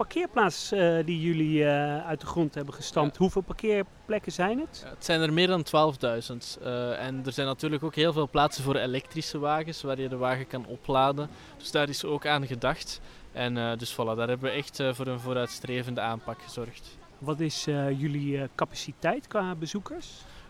[0.00, 3.12] parkeerplaats uh, die jullie uh, uit de grond hebben gestampt.
[3.12, 3.18] Ja.
[3.18, 4.80] Hoeveel parkeerplekken zijn het?
[4.84, 6.62] Ja, het zijn er meer dan 12.000.
[6.62, 10.16] Uh, en er zijn natuurlijk ook heel veel plaatsen voor elektrische wagens waar je de
[10.16, 11.28] wagen kan opladen.
[11.58, 13.00] Dus daar is ook aan gedacht.
[13.32, 16.98] En dus voilà, daar hebben we echt voor een vooruitstrevende aanpak gezorgd.
[17.18, 17.64] Wat is
[17.96, 20.08] jullie capaciteit qua bezoekers?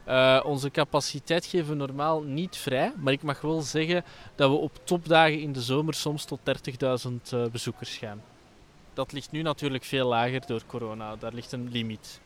[0.08, 4.56] Uh, onze capaciteit geven we normaal niet vrij, maar ik mag wel zeggen dat we
[4.56, 8.22] op topdagen in de zomer soms tot 30.000 uh, bezoekers gaan.
[9.00, 12.20] Dat ligt nu natuurlijk veel lager door corona, daar ligt een limiet.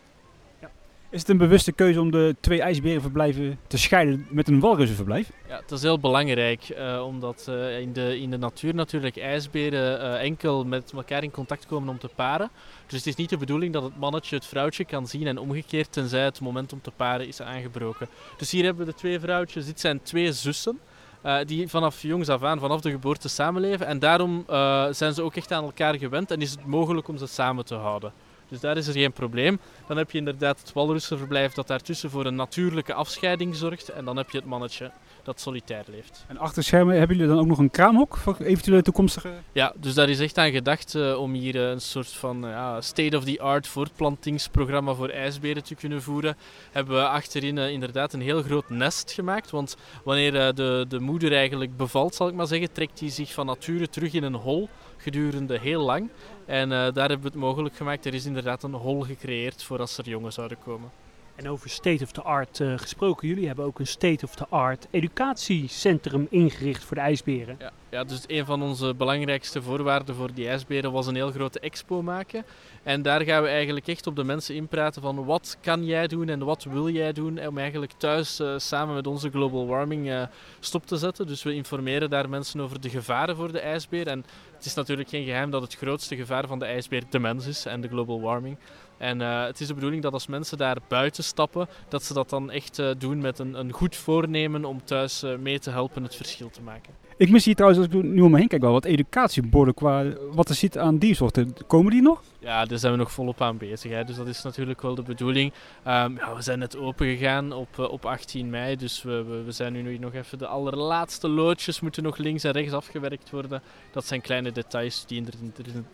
[0.61, 0.71] Ja.
[1.11, 5.31] Is het een bewuste keuze om de twee ijsberenverblijven te scheiden met een walrussenverblijf?
[5.49, 10.19] Ja, dat is heel belangrijk, uh, omdat uh, in, de, in de natuur natuurlijk ijsberen
[10.19, 12.51] enkel met elkaar in contact komen om te paren.
[12.87, 15.93] Dus het is niet de bedoeling dat het mannetje het vrouwtje kan zien en omgekeerd
[15.93, 18.09] tenzij het moment om te paren is aangebroken.
[18.37, 20.81] Dus hier hebben we de twee vrouwtjes, dit zijn twee zussen.
[21.25, 23.87] Uh, die vanaf jongs af aan, vanaf de geboorte samenleven.
[23.87, 27.17] En daarom uh, zijn ze ook echt aan elkaar gewend en is het mogelijk om
[27.17, 28.13] ze samen te houden.
[28.49, 29.61] Dus daar is er geen probleem.
[29.87, 33.89] Dan heb je inderdaad het walrussenverblijf dat daartussen voor een natuurlijke afscheiding zorgt.
[33.89, 34.91] En dan heb je het mannetje
[35.25, 36.25] dat solitair leeft.
[36.29, 39.33] En achter schermen hebben jullie dan ook nog een kraamhok voor eventuele toekomstige...
[39.53, 42.77] Ja, dus daar is echt aan gedacht uh, om hier uh, een soort van uh,
[42.81, 46.37] state-of-the-art voortplantingsprogramma voor ijsberen te kunnen voeren.
[46.73, 49.51] Hebben we achterin inderdaad een heel groot nest gemaakt.
[49.51, 53.47] Want wanneer de, de moeder eigenlijk bevalt, zal ik maar zeggen, trekt hij zich van
[53.47, 56.11] nature terug in een hol gedurende heel lang.
[56.47, 58.07] En daar hebben we het mogelijk gemaakt.
[58.07, 61.04] Er is inderdaad een hol gecreëerd voor als er jongen zouden komen.
[61.35, 64.47] En over state of the art uh, gesproken, jullie hebben ook een state of the
[64.49, 67.57] art educatiecentrum ingericht voor de ijsberen.
[67.59, 71.61] Ja, ja, dus een van onze belangrijkste voorwaarden voor die ijsberen was een heel grote
[71.61, 72.45] expo maken.
[72.83, 76.29] En daar gaan we eigenlijk echt op de mensen inpraten van wat kan jij doen
[76.29, 80.23] en wat wil jij doen om eigenlijk thuis uh, samen met onze global warming uh,
[80.61, 81.27] stop te zetten.
[81.27, 84.07] Dus we informeren daar mensen over de gevaren voor de ijsbeer.
[84.07, 84.25] En
[84.57, 87.67] het is natuurlijk geen geheim dat het grootste gevaar van de ijsbeer de mens is
[87.67, 88.57] en de global warming.
[88.99, 92.31] En uh, het is de bedoeling dat als mensen daar buiten stappen, dat ze dat
[92.31, 96.03] dan echt uh, doen met een, een, goed voornemen om thuis uh, mee te helpen
[96.03, 96.93] het verschil te maken.
[97.17, 100.05] Ik mis hier trouwens, als ik nu om me heen kijk, wel wat educatieborden qua
[100.33, 101.55] wat er zit aan diersoorten.
[101.67, 102.23] Komen die nog?
[102.39, 103.91] Ja, daar zijn we nog volop aan bezig.
[103.91, 104.05] Hè.
[104.05, 105.53] Dus dat is natuurlijk wel de bedoeling.
[105.53, 108.77] Um, ja, we zijn net open gegaan op, op 18 mei.
[108.77, 112.53] Dus we, we, we, zijn nu nog even de allerlaatste loodjes moeten nog links en
[112.53, 113.63] rechts afgewerkt worden.
[113.93, 115.25] Dat zijn kleine details die,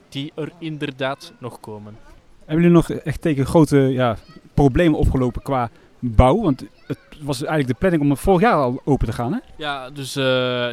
[0.09, 1.97] die er inderdaad nog komen.
[2.51, 4.17] Hebben jullie nog echt tegen grote ja,
[4.55, 6.41] problemen opgelopen qua bouw?
[6.43, 9.39] Want het was eigenlijk de planning om het vorig jaar al open te gaan, hè?
[9.57, 10.25] Ja, dus uh,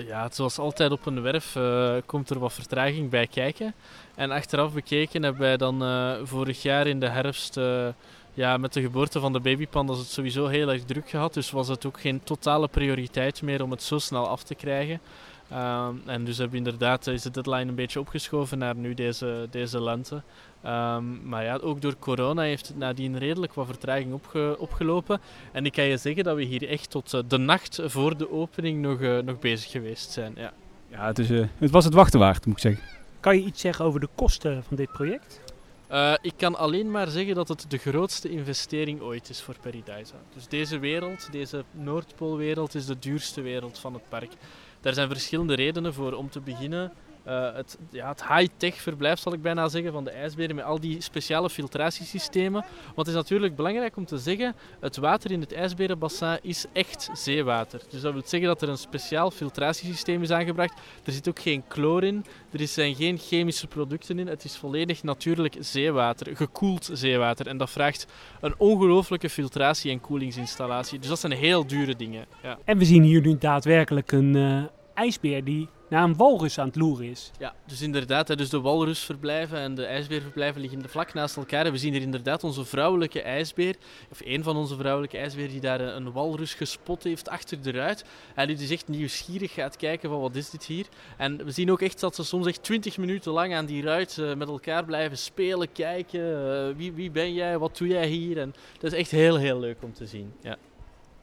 [0.08, 3.74] ja, zoals altijd op een werf uh, komt er wat vertraging bij kijken.
[4.16, 7.60] En achteraf bekeken hebben wij dan uh, vorig jaar in de herfst...
[8.34, 11.34] ja, met de geboorte van de babypandas het sowieso heel erg druk gehad.
[11.34, 15.00] Dus was het ook geen totale prioriteit meer om het zo snel af te krijgen.
[15.52, 19.82] Um, en dus hebben inderdaad is de deadline een beetje opgeschoven naar nu deze, deze
[19.82, 20.22] lente.
[20.66, 25.22] Um, maar ja, ook door corona heeft het nadien redelijk wat vertraging opge opgelopen.
[25.52, 28.32] En ik kan je zeggen dat we hier echt tot uh, de nacht voor de
[28.32, 30.34] opening nog, uh, nog bezig geweest zijn.
[30.36, 30.54] Ja,
[30.88, 32.84] ja het, is, uh, het was het wachten waard, moet ik zeggen.
[33.20, 35.42] Kan je iets zeggen over de kosten van dit project?
[36.22, 40.14] ik kan alleen maar zeggen dat het de grootste investering ooit is voor Paradise.
[40.34, 44.32] Dus deze wereld, deze Noordpoolwereld, is de duurste wereld van het park.
[44.82, 46.14] Daar zijn verschillende redenen voor.
[46.14, 46.94] Om te beginnen,
[47.28, 50.80] uh, het, ja, het high-tech verblijf, zal ik bijna zeggen, van de ijsberen met al
[50.80, 52.66] die speciale filtratiesystemen.
[52.86, 57.10] Want het is natuurlijk belangrijk om te zeggen, het water in het ijsberenbassin is echt
[57.14, 57.82] zeewater.
[57.90, 60.80] Dus dat wil zeggen dat er een speciaal filtratiesysteem is aangebracht.
[61.04, 64.28] Er zit ook geen chloor in, er zijn geen chemische producten in.
[64.28, 67.48] Het is volledig natuurlijk zeewater, gekoeld zeewater.
[67.48, 68.08] En dat vraagt
[68.42, 71.00] een ongelooflijke filtratie- en koelingsinstallatie.
[71.00, 72.26] Dus dat zijn heel dure dingen.
[72.44, 72.58] Ja.
[72.64, 74.64] En we zien hier nu daadwerkelijk een uh,
[74.94, 77.32] ijsbeer die naar een walrus aan het loeren is.
[77.40, 81.72] Ja, dus inderdaad, dus de walrusverblijven en de ijsbeerverblijven liggen vlak naast elkaar.
[81.72, 83.76] We zien hier inderdaad onze vrouwelijke ijsbeer,
[84.12, 88.06] of een van onze vrouwelijke ijsbeer, die daar een walrus gespot heeft achter de ruit.
[88.36, 90.86] En die dus echt nieuwsgierig gaat kijken van wat is dit hier.
[91.18, 94.18] En we zien ook echt dat ze soms echt 20 minuten lang aan die ruit
[94.18, 96.20] uh, met elkaar blijven spelen, kijken.
[96.20, 98.38] Uh, wie, wie ben jij, wat doe jij hier?
[98.38, 100.34] En dat is echt heel, heel leuk om te zien.
[100.42, 100.58] Ja.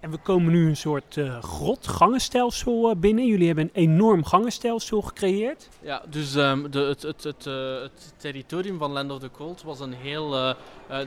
[0.05, 3.27] En we komen nu een soort uh, grot gangenstelsel uh, binnen.
[3.27, 5.69] Jullie hebben een enorm gangenstelsel gecreëerd.
[5.81, 9.63] Ja, dus um, de, het, het, het, uh, het, territorium van Land of the Cold
[9.63, 10.55] was een heel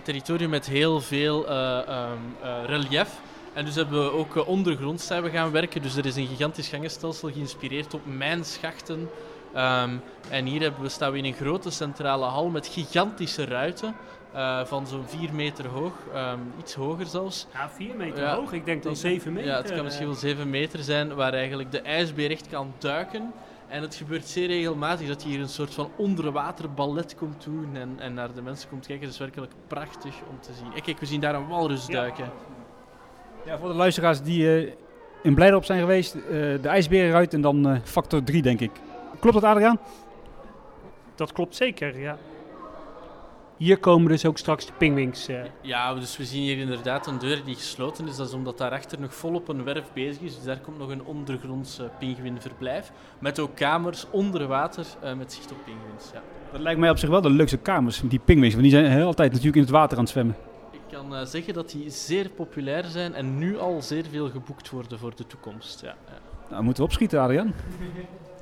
[0.03, 3.19] territorium met heel veel um, relief.
[3.53, 5.81] En dus hebben we ook ondergronds we gaan werken.
[5.81, 9.09] Dus er is een gigantisch gangenstelsel geïnspireerd op mijnschachten.
[9.55, 13.95] Um, en hier hebben we, staan we in een grote centrale hal met gigantische ruiten.
[14.37, 17.47] Uh, van zo'n 4 meter hoog, um, iets hoger zelfs.
[17.53, 19.49] Ja, 4 meter ja, hoog, ik denk dan 7 meter.
[19.49, 23.33] Ja, het kan misschien wel 7 meter zijn, waar eigenlijk de ijsbeer echt kan duiken
[23.67, 27.95] En het gebeurt zeer regelmatig dat hij hier een soort van onderwaterballet komt doen en,
[27.99, 29.05] en naar de mensen komt kijken.
[29.05, 30.81] Het is werkelijk prachtig om te zien.
[30.81, 32.31] kijk, we zien daar een walrus duiken.
[33.45, 34.73] Ja, voor de luisteraars die uh,
[35.23, 36.21] in Blijdorp zijn geweest, uh,
[36.61, 38.71] de ijsberen eruit en dan uh, factor 3 denk ik.
[39.19, 39.79] Klopt dat Adriaan?
[41.15, 42.17] Dat klopt zeker, ja.
[43.57, 45.29] Hier komen dus ook straks de pingwings.
[45.29, 45.39] Uh.
[45.61, 48.15] Ja, dus we zien hier inderdaad een deur die gesloten is.
[48.15, 50.35] Dat is omdat daarachter nog volop een werf bezig is.
[50.35, 52.91] Dus daar komt nog een ondergronds uh, pinguïnverblijf.
[53.19, 56.09] Met ook kamers onder water uh, met zicht op pinguïns.
[56.13, 56.21] Ja.
[56.51, 58.53] Dat lijkt mij op zich wel de leukste kamers, die pinguïns.
[58.53, 60.35] Want die zijn heel altijd natuurlijk in het water aan het zwemmen.
[60.71, 64.99] Ik kan zeggen dat die zeer populair zijn en nu al zeer veel geboekt worden
[64.99, 65.81] voor de toekomst.
[65.81, 65.95] Ja.
[66.07, 66.19] ja.
[66.49, 67.53] Nou, moeten we opschieten, Adrian.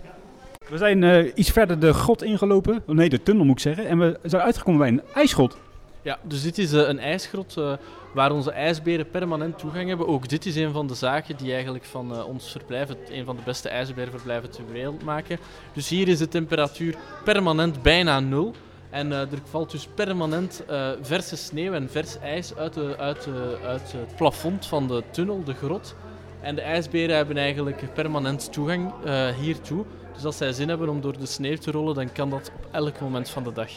[0.69, 2.83] We zijn uh, iets verder de grot ingelopen.
[2.85, 3.87] Nee, de tunnel moet ik zeggen.
[3.87, 5.57] En we zijn uitgekomen bij een ijsgrot.
[6.01, 7.73] Ja, dus dit is uh, een ijsgrot uh,
[8.13, 10.07] waar onze ijsberen permanent toegang hebben.
[10.07, 13.35] Ook dit is een van de zaken die eigenlijk van ons verblijf het, een van
[13.35, 15.37] de beste ijsberenverblijven ter wereld maken.
[15.73, 18.53] Dus hier is de temperatuur permanent bijna nul.
[18.89, 20.63] En er valt dus permanent
[21.01, 25.43] verse sneeuw en vers ijs uit, de, uit, de, uit het plafond van de tunnel,
[25.43, 25.95] de grot.
[26.41, 28.93] En de ijsberen hebben eigenlijk permanent toegang
[29.39, 29.85] hiertoe.
[30.15, 32.67] Dus als zij zin hebben om door de sneeuw te rollen, dan kan dat op
[32.71, 33.69] elk moment van de dag.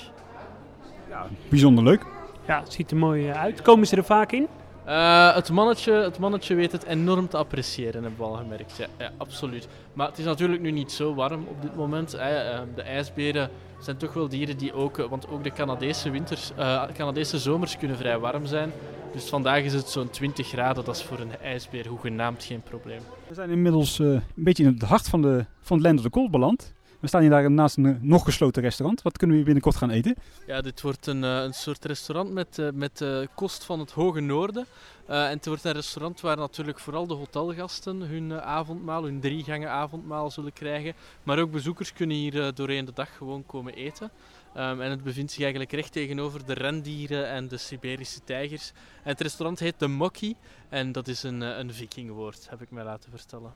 [1.09, 2.05] Ja, bijzonder leuk.
[2.47, 3.63] Ja, het ziet er mooi eh, uit.
[3.63, 4.47] Komen ze er vaak in?
[4.87, 8.77] Uh, het, mannetje, het mannetje weet het enorm te appreciëren, hebben we al gemerkt.
[8.77, 9.69] Ja, ja, absoluut.
[9.93, 12.13] Maar het is natuurlijk nu niet zo warm op dit moment.
[12.13, 12.53] Hè.
[12.53, 14.97] Uh, de ijsberen zijn toch wel dieren die ook...
[14.97, 18.73] Want ook de Canadese, winters, uh, Canadese zomers kunnen vrij warm zijn.
[19.13, 20.85] Dus vandaag is het zo'n 20 graden.
[20.85, 23.01] Dat is voor een ijsbeer hoegenaamd geen probleem.
[23.29, 26.13] We zijn inmiddels uh, een beetje in het hart van, de, van het Land of
[26.13, 26.73] the beland.
[27.01, 29.03] We staan hier daar naast een uh, nog gesloten restaurant.
[29.03, 30.15] Wat kunnen we binnenkort gaan eten?
[30.47, 34.67] Ja, dit wordt een, uh, een soort restaurant met, met kost van het hoge noorden.
[35.07, 39.71] en het wordt een restaurant waar natuurlijk vooral de hotelgasten hun avondmaal, hun drie gangen
[39.71, 40.93] avondmaal zullen krijgen.
[41.23, 44.11] Maar ook bezoekers kunnen hier doorheen de dag gewoon komen eten.
[44.59, 48.73] Um, en het bevindt zich eigenlijk recht tegenover de rendieren en de Siberische tijgers.
[49.03, 50.37] En het restaurant heet de Mokki
[50.69, 53.53] en dat is een, een vikingwoord, heb ik mij laten vertellen.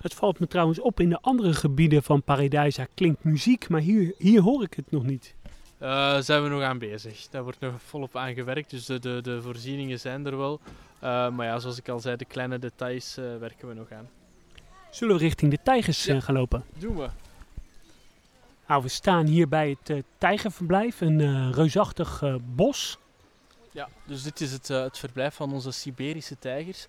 [0.00, 4.14] Het valt me trouwens op in de andere gebieden van Paradijsa klinkt muziek, maar hier,
[4.18, 5.34] hier hoor ik het nog niet.
[5.82, 7.28] Uh, zijn we nog aan bezig.
[7.28, 10.60] Daar wordt nog volop aan gewerkt, dus de, de, de voorzieningen zijn er wel.
[10.64, 14.08] Uh, maar ja, zoals ik al zei, de kleine details uh, werken we nog aan.
[14.90, 16.64] Zullen we richting de tijgers ja, gaan lopen?
[16.78, 17.08] Doen we.
[18.66, 22.98] Nou, we staan hier bij het uh, tijgerverblijf, een uh, reusachtig uh, bos.
[23.70, 26.86] Ja, dus dit is het, het verblijf van onze Siberische tijgers.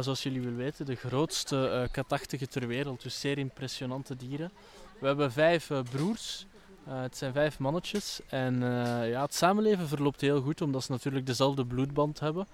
[0.00, 4.52] zoals jullie wel weten, de grootste katachtige ter wereld, dus zeer impressionante dieren.
[4.98, 6.46] We hebben vijf broers,
[6.88, 8.20] het zijn vijf mannetjes.
[8.28, 8.60] En
[9.08, 12.46] ja, het samenleven verloopt heel goed, omdat ze natuurlijk dezelfde bloedband hebben.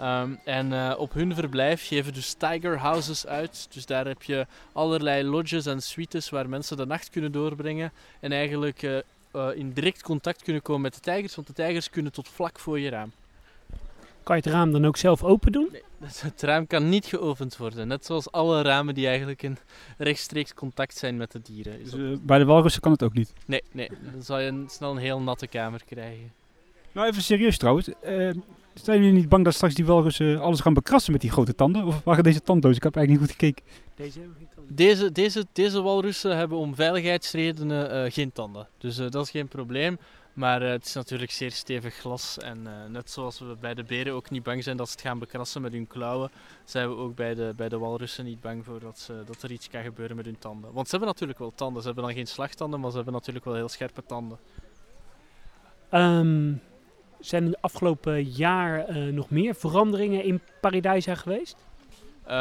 [0.00, 3.66] Um, en uh, op hun verblijf geven dus tiger houses uit.
[3.70, 7.92] Dus daar heb je allerlei lodges en suites waar mensen de nacht kunnen doorbrengen.
[8.20, 9.04] En eigenlijk
[9.54, 12.80] in direct contact kunnen komen met de tijgers, want de tijgers kunnen tot vlak voor
[12.80, 13.12] je raam.
[14.30, 15.68] Kan je het raam dan ook zelf open doen?
[15.72, 15.82] Nee,
[16.20, 17.88] het raam kan niet geopend worden.
[17.88, 19.56] Net zoals alle ramen die eigenlijk in
[19.98, 21.84] rechtstreeks contact zijn met de dieren.
[21.84, 23.32] Dus, bij de walrussen kan het ook niet?
[23.46, 26.32] Nee, nee, dan zal je een, snel een heel natte kamer krijgen.
[26.92, 27.88] Nou, even serieus trouwens.
[27.88, 27.94] Uh,
[28.74, 31.84] zijn jullie niet bang dat straks die walrussen alles gaan bekrassen met die grote tanden?
[31.84, 32.76] Of waren deze tandloos?
[32.76, 33.64] Ik heb eigenlijk niet goed gekeken.
[33.94, 34.76] Deze hebben geen tanden.
[34.76, 38.68] Deze, deze, deze walrussen hebben om veiligheidsredenen uh, geen tanden.
[38.78, 39.98] Dus uh, dat is geen probleem.
[40.32, 42.38] Maar het is natuurlijk zeer stevig glas.
[42.38, 45.18] En net zoals we bij de beren ook niet bang zijn dat ze het gaan
[45.18, 46.30] bekrassen met hun klauwen,
[46.64, 49.50] zijn we ook bij de, bij de walrussen niet bang voor dat, ze, dat er
[49.50, 50.72] iets kan gebeuren met hun tanden.
[50.72, 51.80] Want ze hebben natuurlijk wel tanden.
[51.82, 54.38] Ze hebben dan geen slagtanden, maar ze hebben natuurlijk wel heel scherpe tanden.
[55.92, 56.62] Um,
[57.20, 61.56] zijn er de afgelopen jaar uh, nog meer veranderingen in Paradijsa geweest?
[62.30, 62.36] Uh,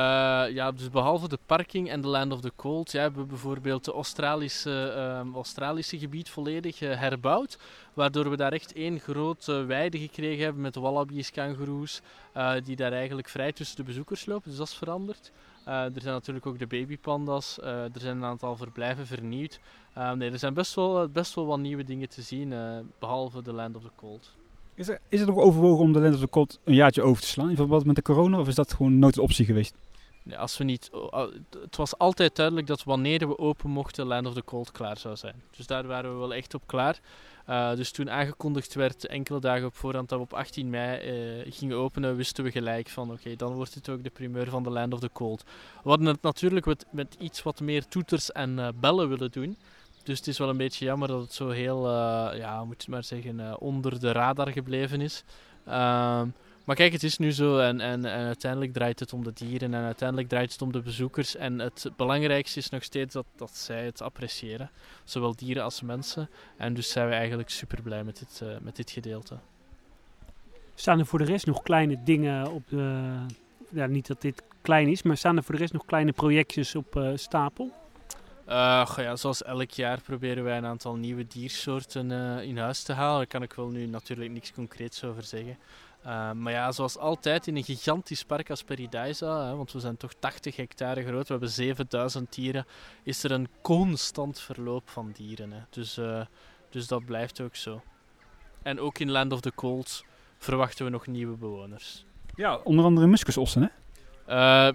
[0.53, 3.85] ja, dus behalve de parking en de Land of the Cold, ja, hebben we bijvoorbeeld
[3.85, 4.93] het Australische,
[5.25, 7.57] uh, Australische gebied volledig uh, herbouwd.
[7.93, 12.01] Waardoor we daar echt één grote weide gekregen hebben met wallabies, kangoeroes,
[12.63, 14.49] die daar eigenlijk vrij tussen de bezoekers lopen.
[14.49, 15.31] Dus dat is veranderd.
[15.65, 19.59] er zijn natuurlijk ook de babypandas, er zijn een aantal verblijven vernieuwd.
[20.15, 22.53] nee, er zijn best wel, best wel wat nieuwe dingen te zien,
[22.99, 24.37] behalve de Land of the Cold.
[24.79, 27.21] Is er, is er nog overwogen om de Land of the Cold een jaartje over
[27.21, 28.39] te slaan in verband met de corona?
[28.39, 29.75] Of is dat gewoon nooit een optie geweest?
[30.37, 30.89] Als we niet,
[31.61, 35.15] het was altijd duidelijk dat wanneer we open mochten, Land of the Cold klaar zou
[35.15, 35.35] zijn.
[35.57, 36.99] Dus daar waren we wel echt op klaar.
[37.49, 41.53] Uh, dus toen aangekondigd werd, enkele dagen op voorhand, dat we op 18 mei uh,
[41.53, 44.69] gingen openen, wisten we gelijk van oké, dan wordt het ook de primeur van de
[44.69, 45.43] Land of the Cold.
[45.83, 49.57] We hadden het natuurlijk met, iets wat meer toeters en uh, bellen willen doen.
[50.09, 52.91] Dus het is wel een beetje jammer dat het zo heel, uh, ja, moet je
[52.91, 55.23] maar zeggen, uh, onder de radar gebleven is.
[55.67, 55.73] Uh,
[56.63, 59.73] maar kijk, het is nu zo en, en, en uiteindelijk draait het om de dieren
[59.73, 61.35] en uiteindelijk draait het om de bezoekers.
[61.35, 64.69] En het belangrijkste is nog steeds dat, dat zij het appreciëren,
[65.03, 66.29] zowel dieren als mensen.
[66.57, 69.37] En dus zijn we eigenlijk super blij met dit, uh, met dit gedeelte.
[70.75, 73.15] Staan er voor de rest nog kleine dingen op de.
[73.69, 76.75] Ja, niet dat dit klein is, maar staan er voor de rest nog kleine projectjes
[76.75, 77.78] op stapel?
[78.49, 82.93] Uh, ja, zoals elk jaar proberen wij een aantal nieuwe diersoorten uh, in huis te
[82.93, 83.17] halen.
[83.17, 85.57] Daar kan ik wel nu natuurlijk niks concreets over zeggen.
[86.05, 89.97] Uh, maar ja, zoals altijd in een gigantisch park als Paradise, hè, want we zijn
[89.97, 92.65] toch 80 hectare groot, we hebben 7000 dieren,
[93.03, 95.51] is er een constant verloop van dieren.
[95.51, 95.59] Hè.
[95.69, 95.99] Dus,
[96.69, 97.81] dus dat blijft ook zo.
[98.61, 100.03] En ook in Land of the Cold
[100.37, 102.05] verwachten we nog nieuwe bewoners.
[102.35, 103.71] Ja, onder andere muskusossen,
[104.25, 104.71] hè?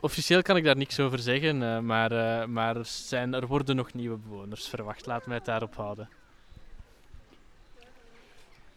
[0.00, 3.76] Officieel kan ik daar niks over zeggen, uh, maar, uh, maar er, zijn, er worden
[3.76, 5.06] nog nieuwe bewoners verwacht.
[5.06, 6.08] Laat mij het daarop houden.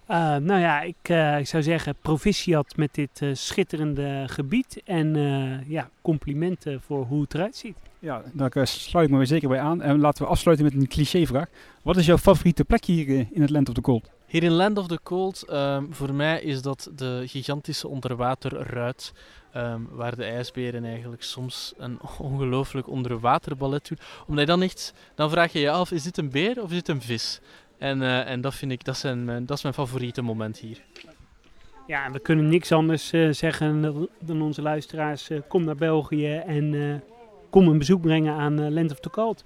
[0.10, 1.10] Uh, nou ja, ik,
[1.40, 4.82] ik, zou zeggen proficiat met dit schitterende gebied.
[4.86, 5.16] En
[5.68, 7.76] ja, complimenten voor hoe het eruit ziet.
[8.00, 9.82] Ja, daar sluit ik me weer zeker bij aan.
[9.82, 11.48] En laten we afsluiten met een clichévraag.
[11.82, 14.10] Wat is jouw favoriete plek hier in het Land of the Cold?
[14.34, 19.14] Hier in Land of the Cold, um, voor mij is dat de gigantische onderwaterruit.
[19.56, 23.98] Um, waar de ijsberen eigenlijk soms een ongelooflijk onderwaterballet doen.
[24.28, 26.76] Omdat je dan echt, dan vraag je je af, is dit een beer of is
[26.76, 27.40] dit een vis?
[27.78, 30.82] En, uh, en dat vind ik, dat, zijn mijn, dat is mijn favoriete moment hier.
[31.88, 35.30] Ja, we kunnen niks anders uh, zeggen dan onze luisteraars.
[35.30, 37.04] Uh, kom naar België en
[37.50, 39.46] kom een bezoek brengen aan Land of the Cold.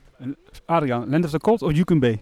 [0.65, 2.19] Adriaan, Land of the Cold of Yukon Bay?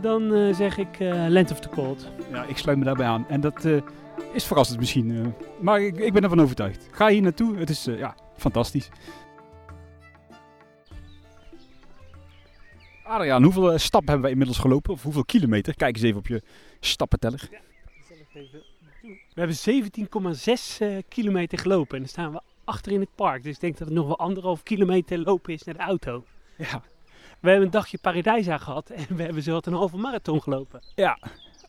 [0.00, 0.98] Dan zeg ik
[1.28, 2.08] Land of the Cold.
[2.30, 3.28] Ja, ik sluit me daarbij aan.
[3.28, 3.66] En dat
[4.32, 5.10] is verrassend misschien.
[5.10, 5.26] Uh,
[5.60, 6.88] maar ik, ik, ben ervan overtuigd.
[6.90, 7.56] Ga hier naartoe.
[7.56, 8.88] Het is uh, ja, fantastisch.
[13.04, 14.92] Adriaan, hoeveel uh, stappen hebben wij inmiddels gelopen?
[14.92, 15.74] Of hoeveel kilometer?
[15.74, 16.42] Kijk eens even op je
[16.80, 17.48] stappenteller.
[17.50, 17.58] Ja,
[19.34, 19.56] we hebben
[21.02, 21.94] 17,6 kilometer gelopen.
[21.96, 23.42] En dan staan we achter in het park.
[23.42, 26.24] Dus ik denk dat het nog wel anderhalf kilometer lopen is naar de auto.
[26.56, 26.82] Ja.
[27.42, 30.80] We hebben een dagje Paradijsa gehad en we hebben wat een halve marathon gelopen.
[30.94, 31.18] Ja,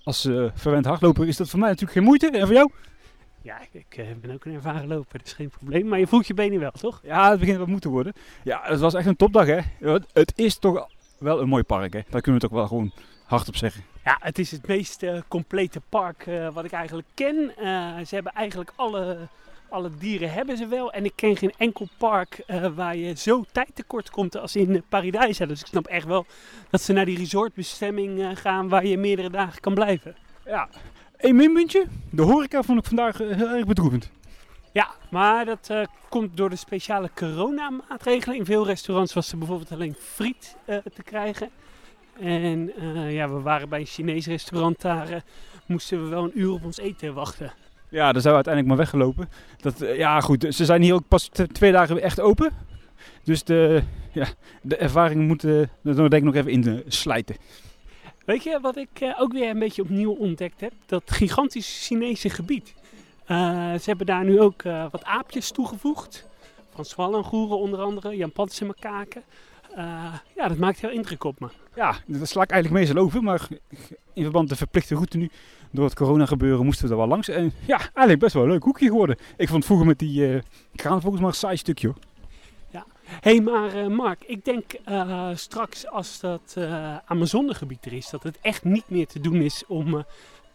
[0.04, 2.30] als uh, verwend hardloper is dat voor mij natuurlijk geen moeite.
[2.30, 2.72] En voor jou?
[3.42, 5.88] Ja, ik uh, ben ook een ervaren loper, dat is geen probleem.
[5.88, 7.02] Maar je voelt je benen wel, toch?
[7.04, 8.14] Ja, het begint wat moeten worden.
[8.44, 9.60] Ja, het was echt een topdag, hè.
[10.14, 12.02] Het is toch wel een mooi park, hè.
[12.10, 12.92] Daar kunnen we toch wel gewoon
[13.26, 13.84] hard op zeggen.
[14.04, 17.52] Ja, het is het meest uh, complete park wat ik eigenlijk ken.
[18.08, 19.18] ze hebben eigenlijk alle
[19.74, 20.92] alle dieren hebben ze wel.
[20.92, 24.70] En ik ken geen enkel park uh, waar je zo tijd tekort komt als in
[24.70, 25.46] uh, Paradijsa.
[25.46, 26.26] Dus ik snap echt wel
[26.70, 30.16] dat ze naar die resortbestemming uh, gaan waar je meerdere dagen kan blijven.
[30.46, 30.70] Ja,
[31.18, 31.86] één minpuntje.
[32.10, 34.12] De horeca vond ik vandaag heel erg bedroevend.
[34.72, 35.72] Ja, maar dat
[36.10, 38.38] komt door de speciale coronamaatregelen.
[38.38, 41.50] In veel restaurants was er bijvoorbeeld alleen friet te krijgen.
[42.20, 42.74] En
[43.10, 45.24] ja, we waren bij een Chinees restaurant daar.
[45.66, 47.54] moesten we wel een uur op ons eten wachten.
[47.94, 49.30] Ja, daar zijn we uiteindelijk maar weggelopen.
[49.62, 50.46] Dat, eh, ja, goed.
[50.50, 52.52] Ze zijn hier ook pas twee dagen echt open.
[53.24, 54.28] Dus de, ja,
[54.62, 57.36] de ervaring moeten uh, denk ik nog even in de slijten.
[58.26, 60.74] Weet je wat ik ook weer een beetje opnieuw ontdekt heb?
[60.86, 62.74] Dat gigantische Chinese gebied.
[63.28, 66.28] Ze hebben daar nu ook wat aapjes toegevoegd.
[66.70, 68.66] Frans Wallengoeren onder andere, Japanse
[69.76, 70.22] makaken.
[70.36, 71.48] ja, dat maakt heel indruk op me.
[71.76, 73.24] Ja, dat sla ik eigenlijk meestal over.
[73.24, 73.48] Maar
[74.14, 75.30] in verband met de verplichte route nu
[75.72, 77.28] door het corona gebeuren moesten we er wel langs.
[77.28, 79.18] En ja, eigenlijk best wel een leuk hoekje geworden.
[79.38, 80.42] Ik vond vroeger met die uh,
[80.76, 81.98] kraan volgens mij een saai stukje hoor.
[82.70, 86.58] Ja, hé hey, maar uh, Mark, ik denk uh, straks als dat
[87.06, 90.06] Amazonegebied er is, dat het echt niet meer te doen is om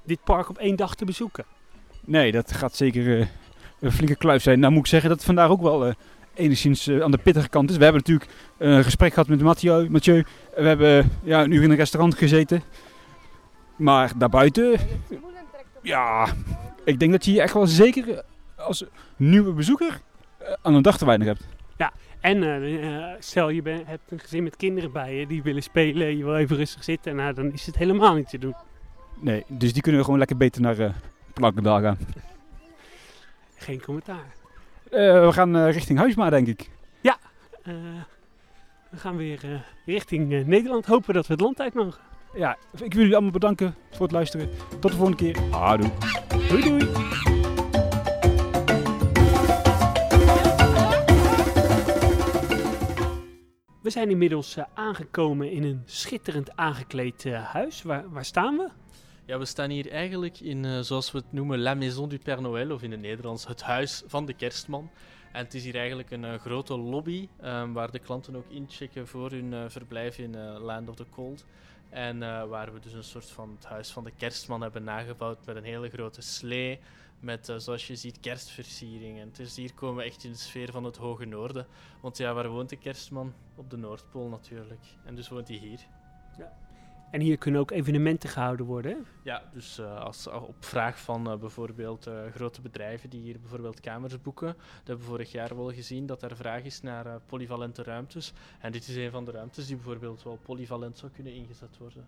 [0.05, 1.45] dit park op één dag te bezoeken.
[2.05, 3.29] Nee, dat gaat zeker
[3.81, 4.61] een flinke kluif zijn.
[4.61, 5.95] Nou moet ik zeggen dat het vandaag ook wel
[6.39, 7.77] enigszins aan de pittige kant is.
[7.77, 9.91] We hebben natuurlijk een gesprek gehad met Mathieu.
[9.91, 10.25] Mathieu.
[10.57, 12.63] We hebben ja, een uur in een restaurant gezeten.
[13.77, 14.79] Maar daarbuiten,
[15.83, 16.29] ja,
[16.85, 18.23] ik denk dat je hier echt wel zeker
[18.57, 18.85] als
[19.17, 20.01] nieuwe bezoeker
[20.39, 21.47] eh, aan een dag te weinig hebt.
[21.77, 25.63] Ja, en uh, stel je bent, hebt een gezin met kinderen bij je die willen
[25.63, 28.55] spelen, je wil even rustig zitten, nou dan is het helemaal niet te doen.
[29.21, 31.99] Nee, dus die kunnen we gewoon lekker beter naar uh, gaan.
[33.57, 34.38] Geen commentaar.
[34.91, 36.71] Uh, we gaan richting Huisma, denk ik.
[37.01, 37.17] Ja,
[38.91, 40.87] we gaan weer richting Nederland.
[40.87, 44.13] Hopen dat we het land uit mogen ja, ik wil jullie allemaal bedanken voor het
[44.13, 44.49] luisteren.
[44.81, 45.37] Tot de volgende keer.
[45.51, 45.91] Adoe.
[46.49, 46.87] Doei doei.
[53.83, 57.83] We zijn inmiddels uh, aangekomen in een schitterend aangekleed uh, huis.
[57.83, 58.69] Waar, waar, staan we?
[59.29, 62.41] Ja, we staan hier eigenlijk in, uh, zoals we het noemen, La Maison du Père
[62.41, 64.91] Noël, of in het Nederlands het huis van de kerstman.
[65.33, 69.31] En het is hier eigenlijk een grote lobby, um, waar de klanten ook inchecken voor
[69.31, 71.45] hun verblijf in Land of the Cold.
[71.89, 75.47] En eh, waar we dus een soort van het huis van de kerstman hebben nagebouwd
[75.47, 76.79] met een hele grote slee.
[77.21, 79.31] Met, eh, zoals je ziet, kerstversieringen.
[79.33, 81.67] Dus hier komen we echt in de sfeer van het hoge noorden.
[82.01, 83.35] Want ja, waar woont de kerstman?
[83.55, 84.85] Op de Noordpool natuurlijk.
[85.05, 85.81] En dus woont hij hier.
[87.11, 88.93] En hier kunnen ook evenementen gehouden worden.
[88.93, 88.99] hè?
[89.23, 93.81] Ja, dus eh, als, op vraag van eh, bijvoorbeeld eh, grote bedrijven die hier bijvoorbeeld
[93.81, 94.47] kamers boeken.
[94.47, 98.33] Dat hebben we vorig jaar wel gezien dat er vraag is naar eh, polyvalente ruimtes.
[98.61, 102.07] En dit is een van de ruimtes die bijvoorbeeld wel polyvalent zou kunnen ingezet worden.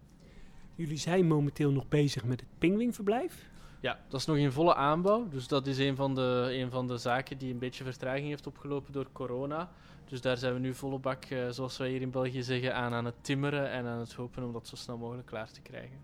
[0.75, 3.49] Jullie zijn momenteel nog bezig met het Pingwingverblijf.
[3.81, 5.29] Ja, dat is nog in volle aanbouw.
[5.29, 8.47] Dus dat is een van, de, een van de zaken die een beetje vertraging heeft
[8.47, 9.71] opgelopen door corona.
[10.11, 12.93] Dus daar zijn we nu volle bak, eh, zoals wij hier in België zeggen, aan
[12.93, 15.99] aan het timmeren en aan het hopen om dat zo snel mogelijk klaar te krijgen.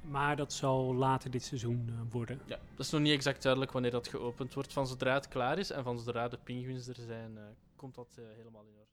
[0.00, 2.40] Maar dat zal later dit seizoen eh, worden.
[2.44, 4.72] Ja, dat is nog niet exact duidelijk wanneer dat geopend wordt.
[4.72, 7.42] Van zodra het klaar is en van zodra de pinguïns er zijn, eh,
[7.76, 8.85] komt dat helemaal in orde.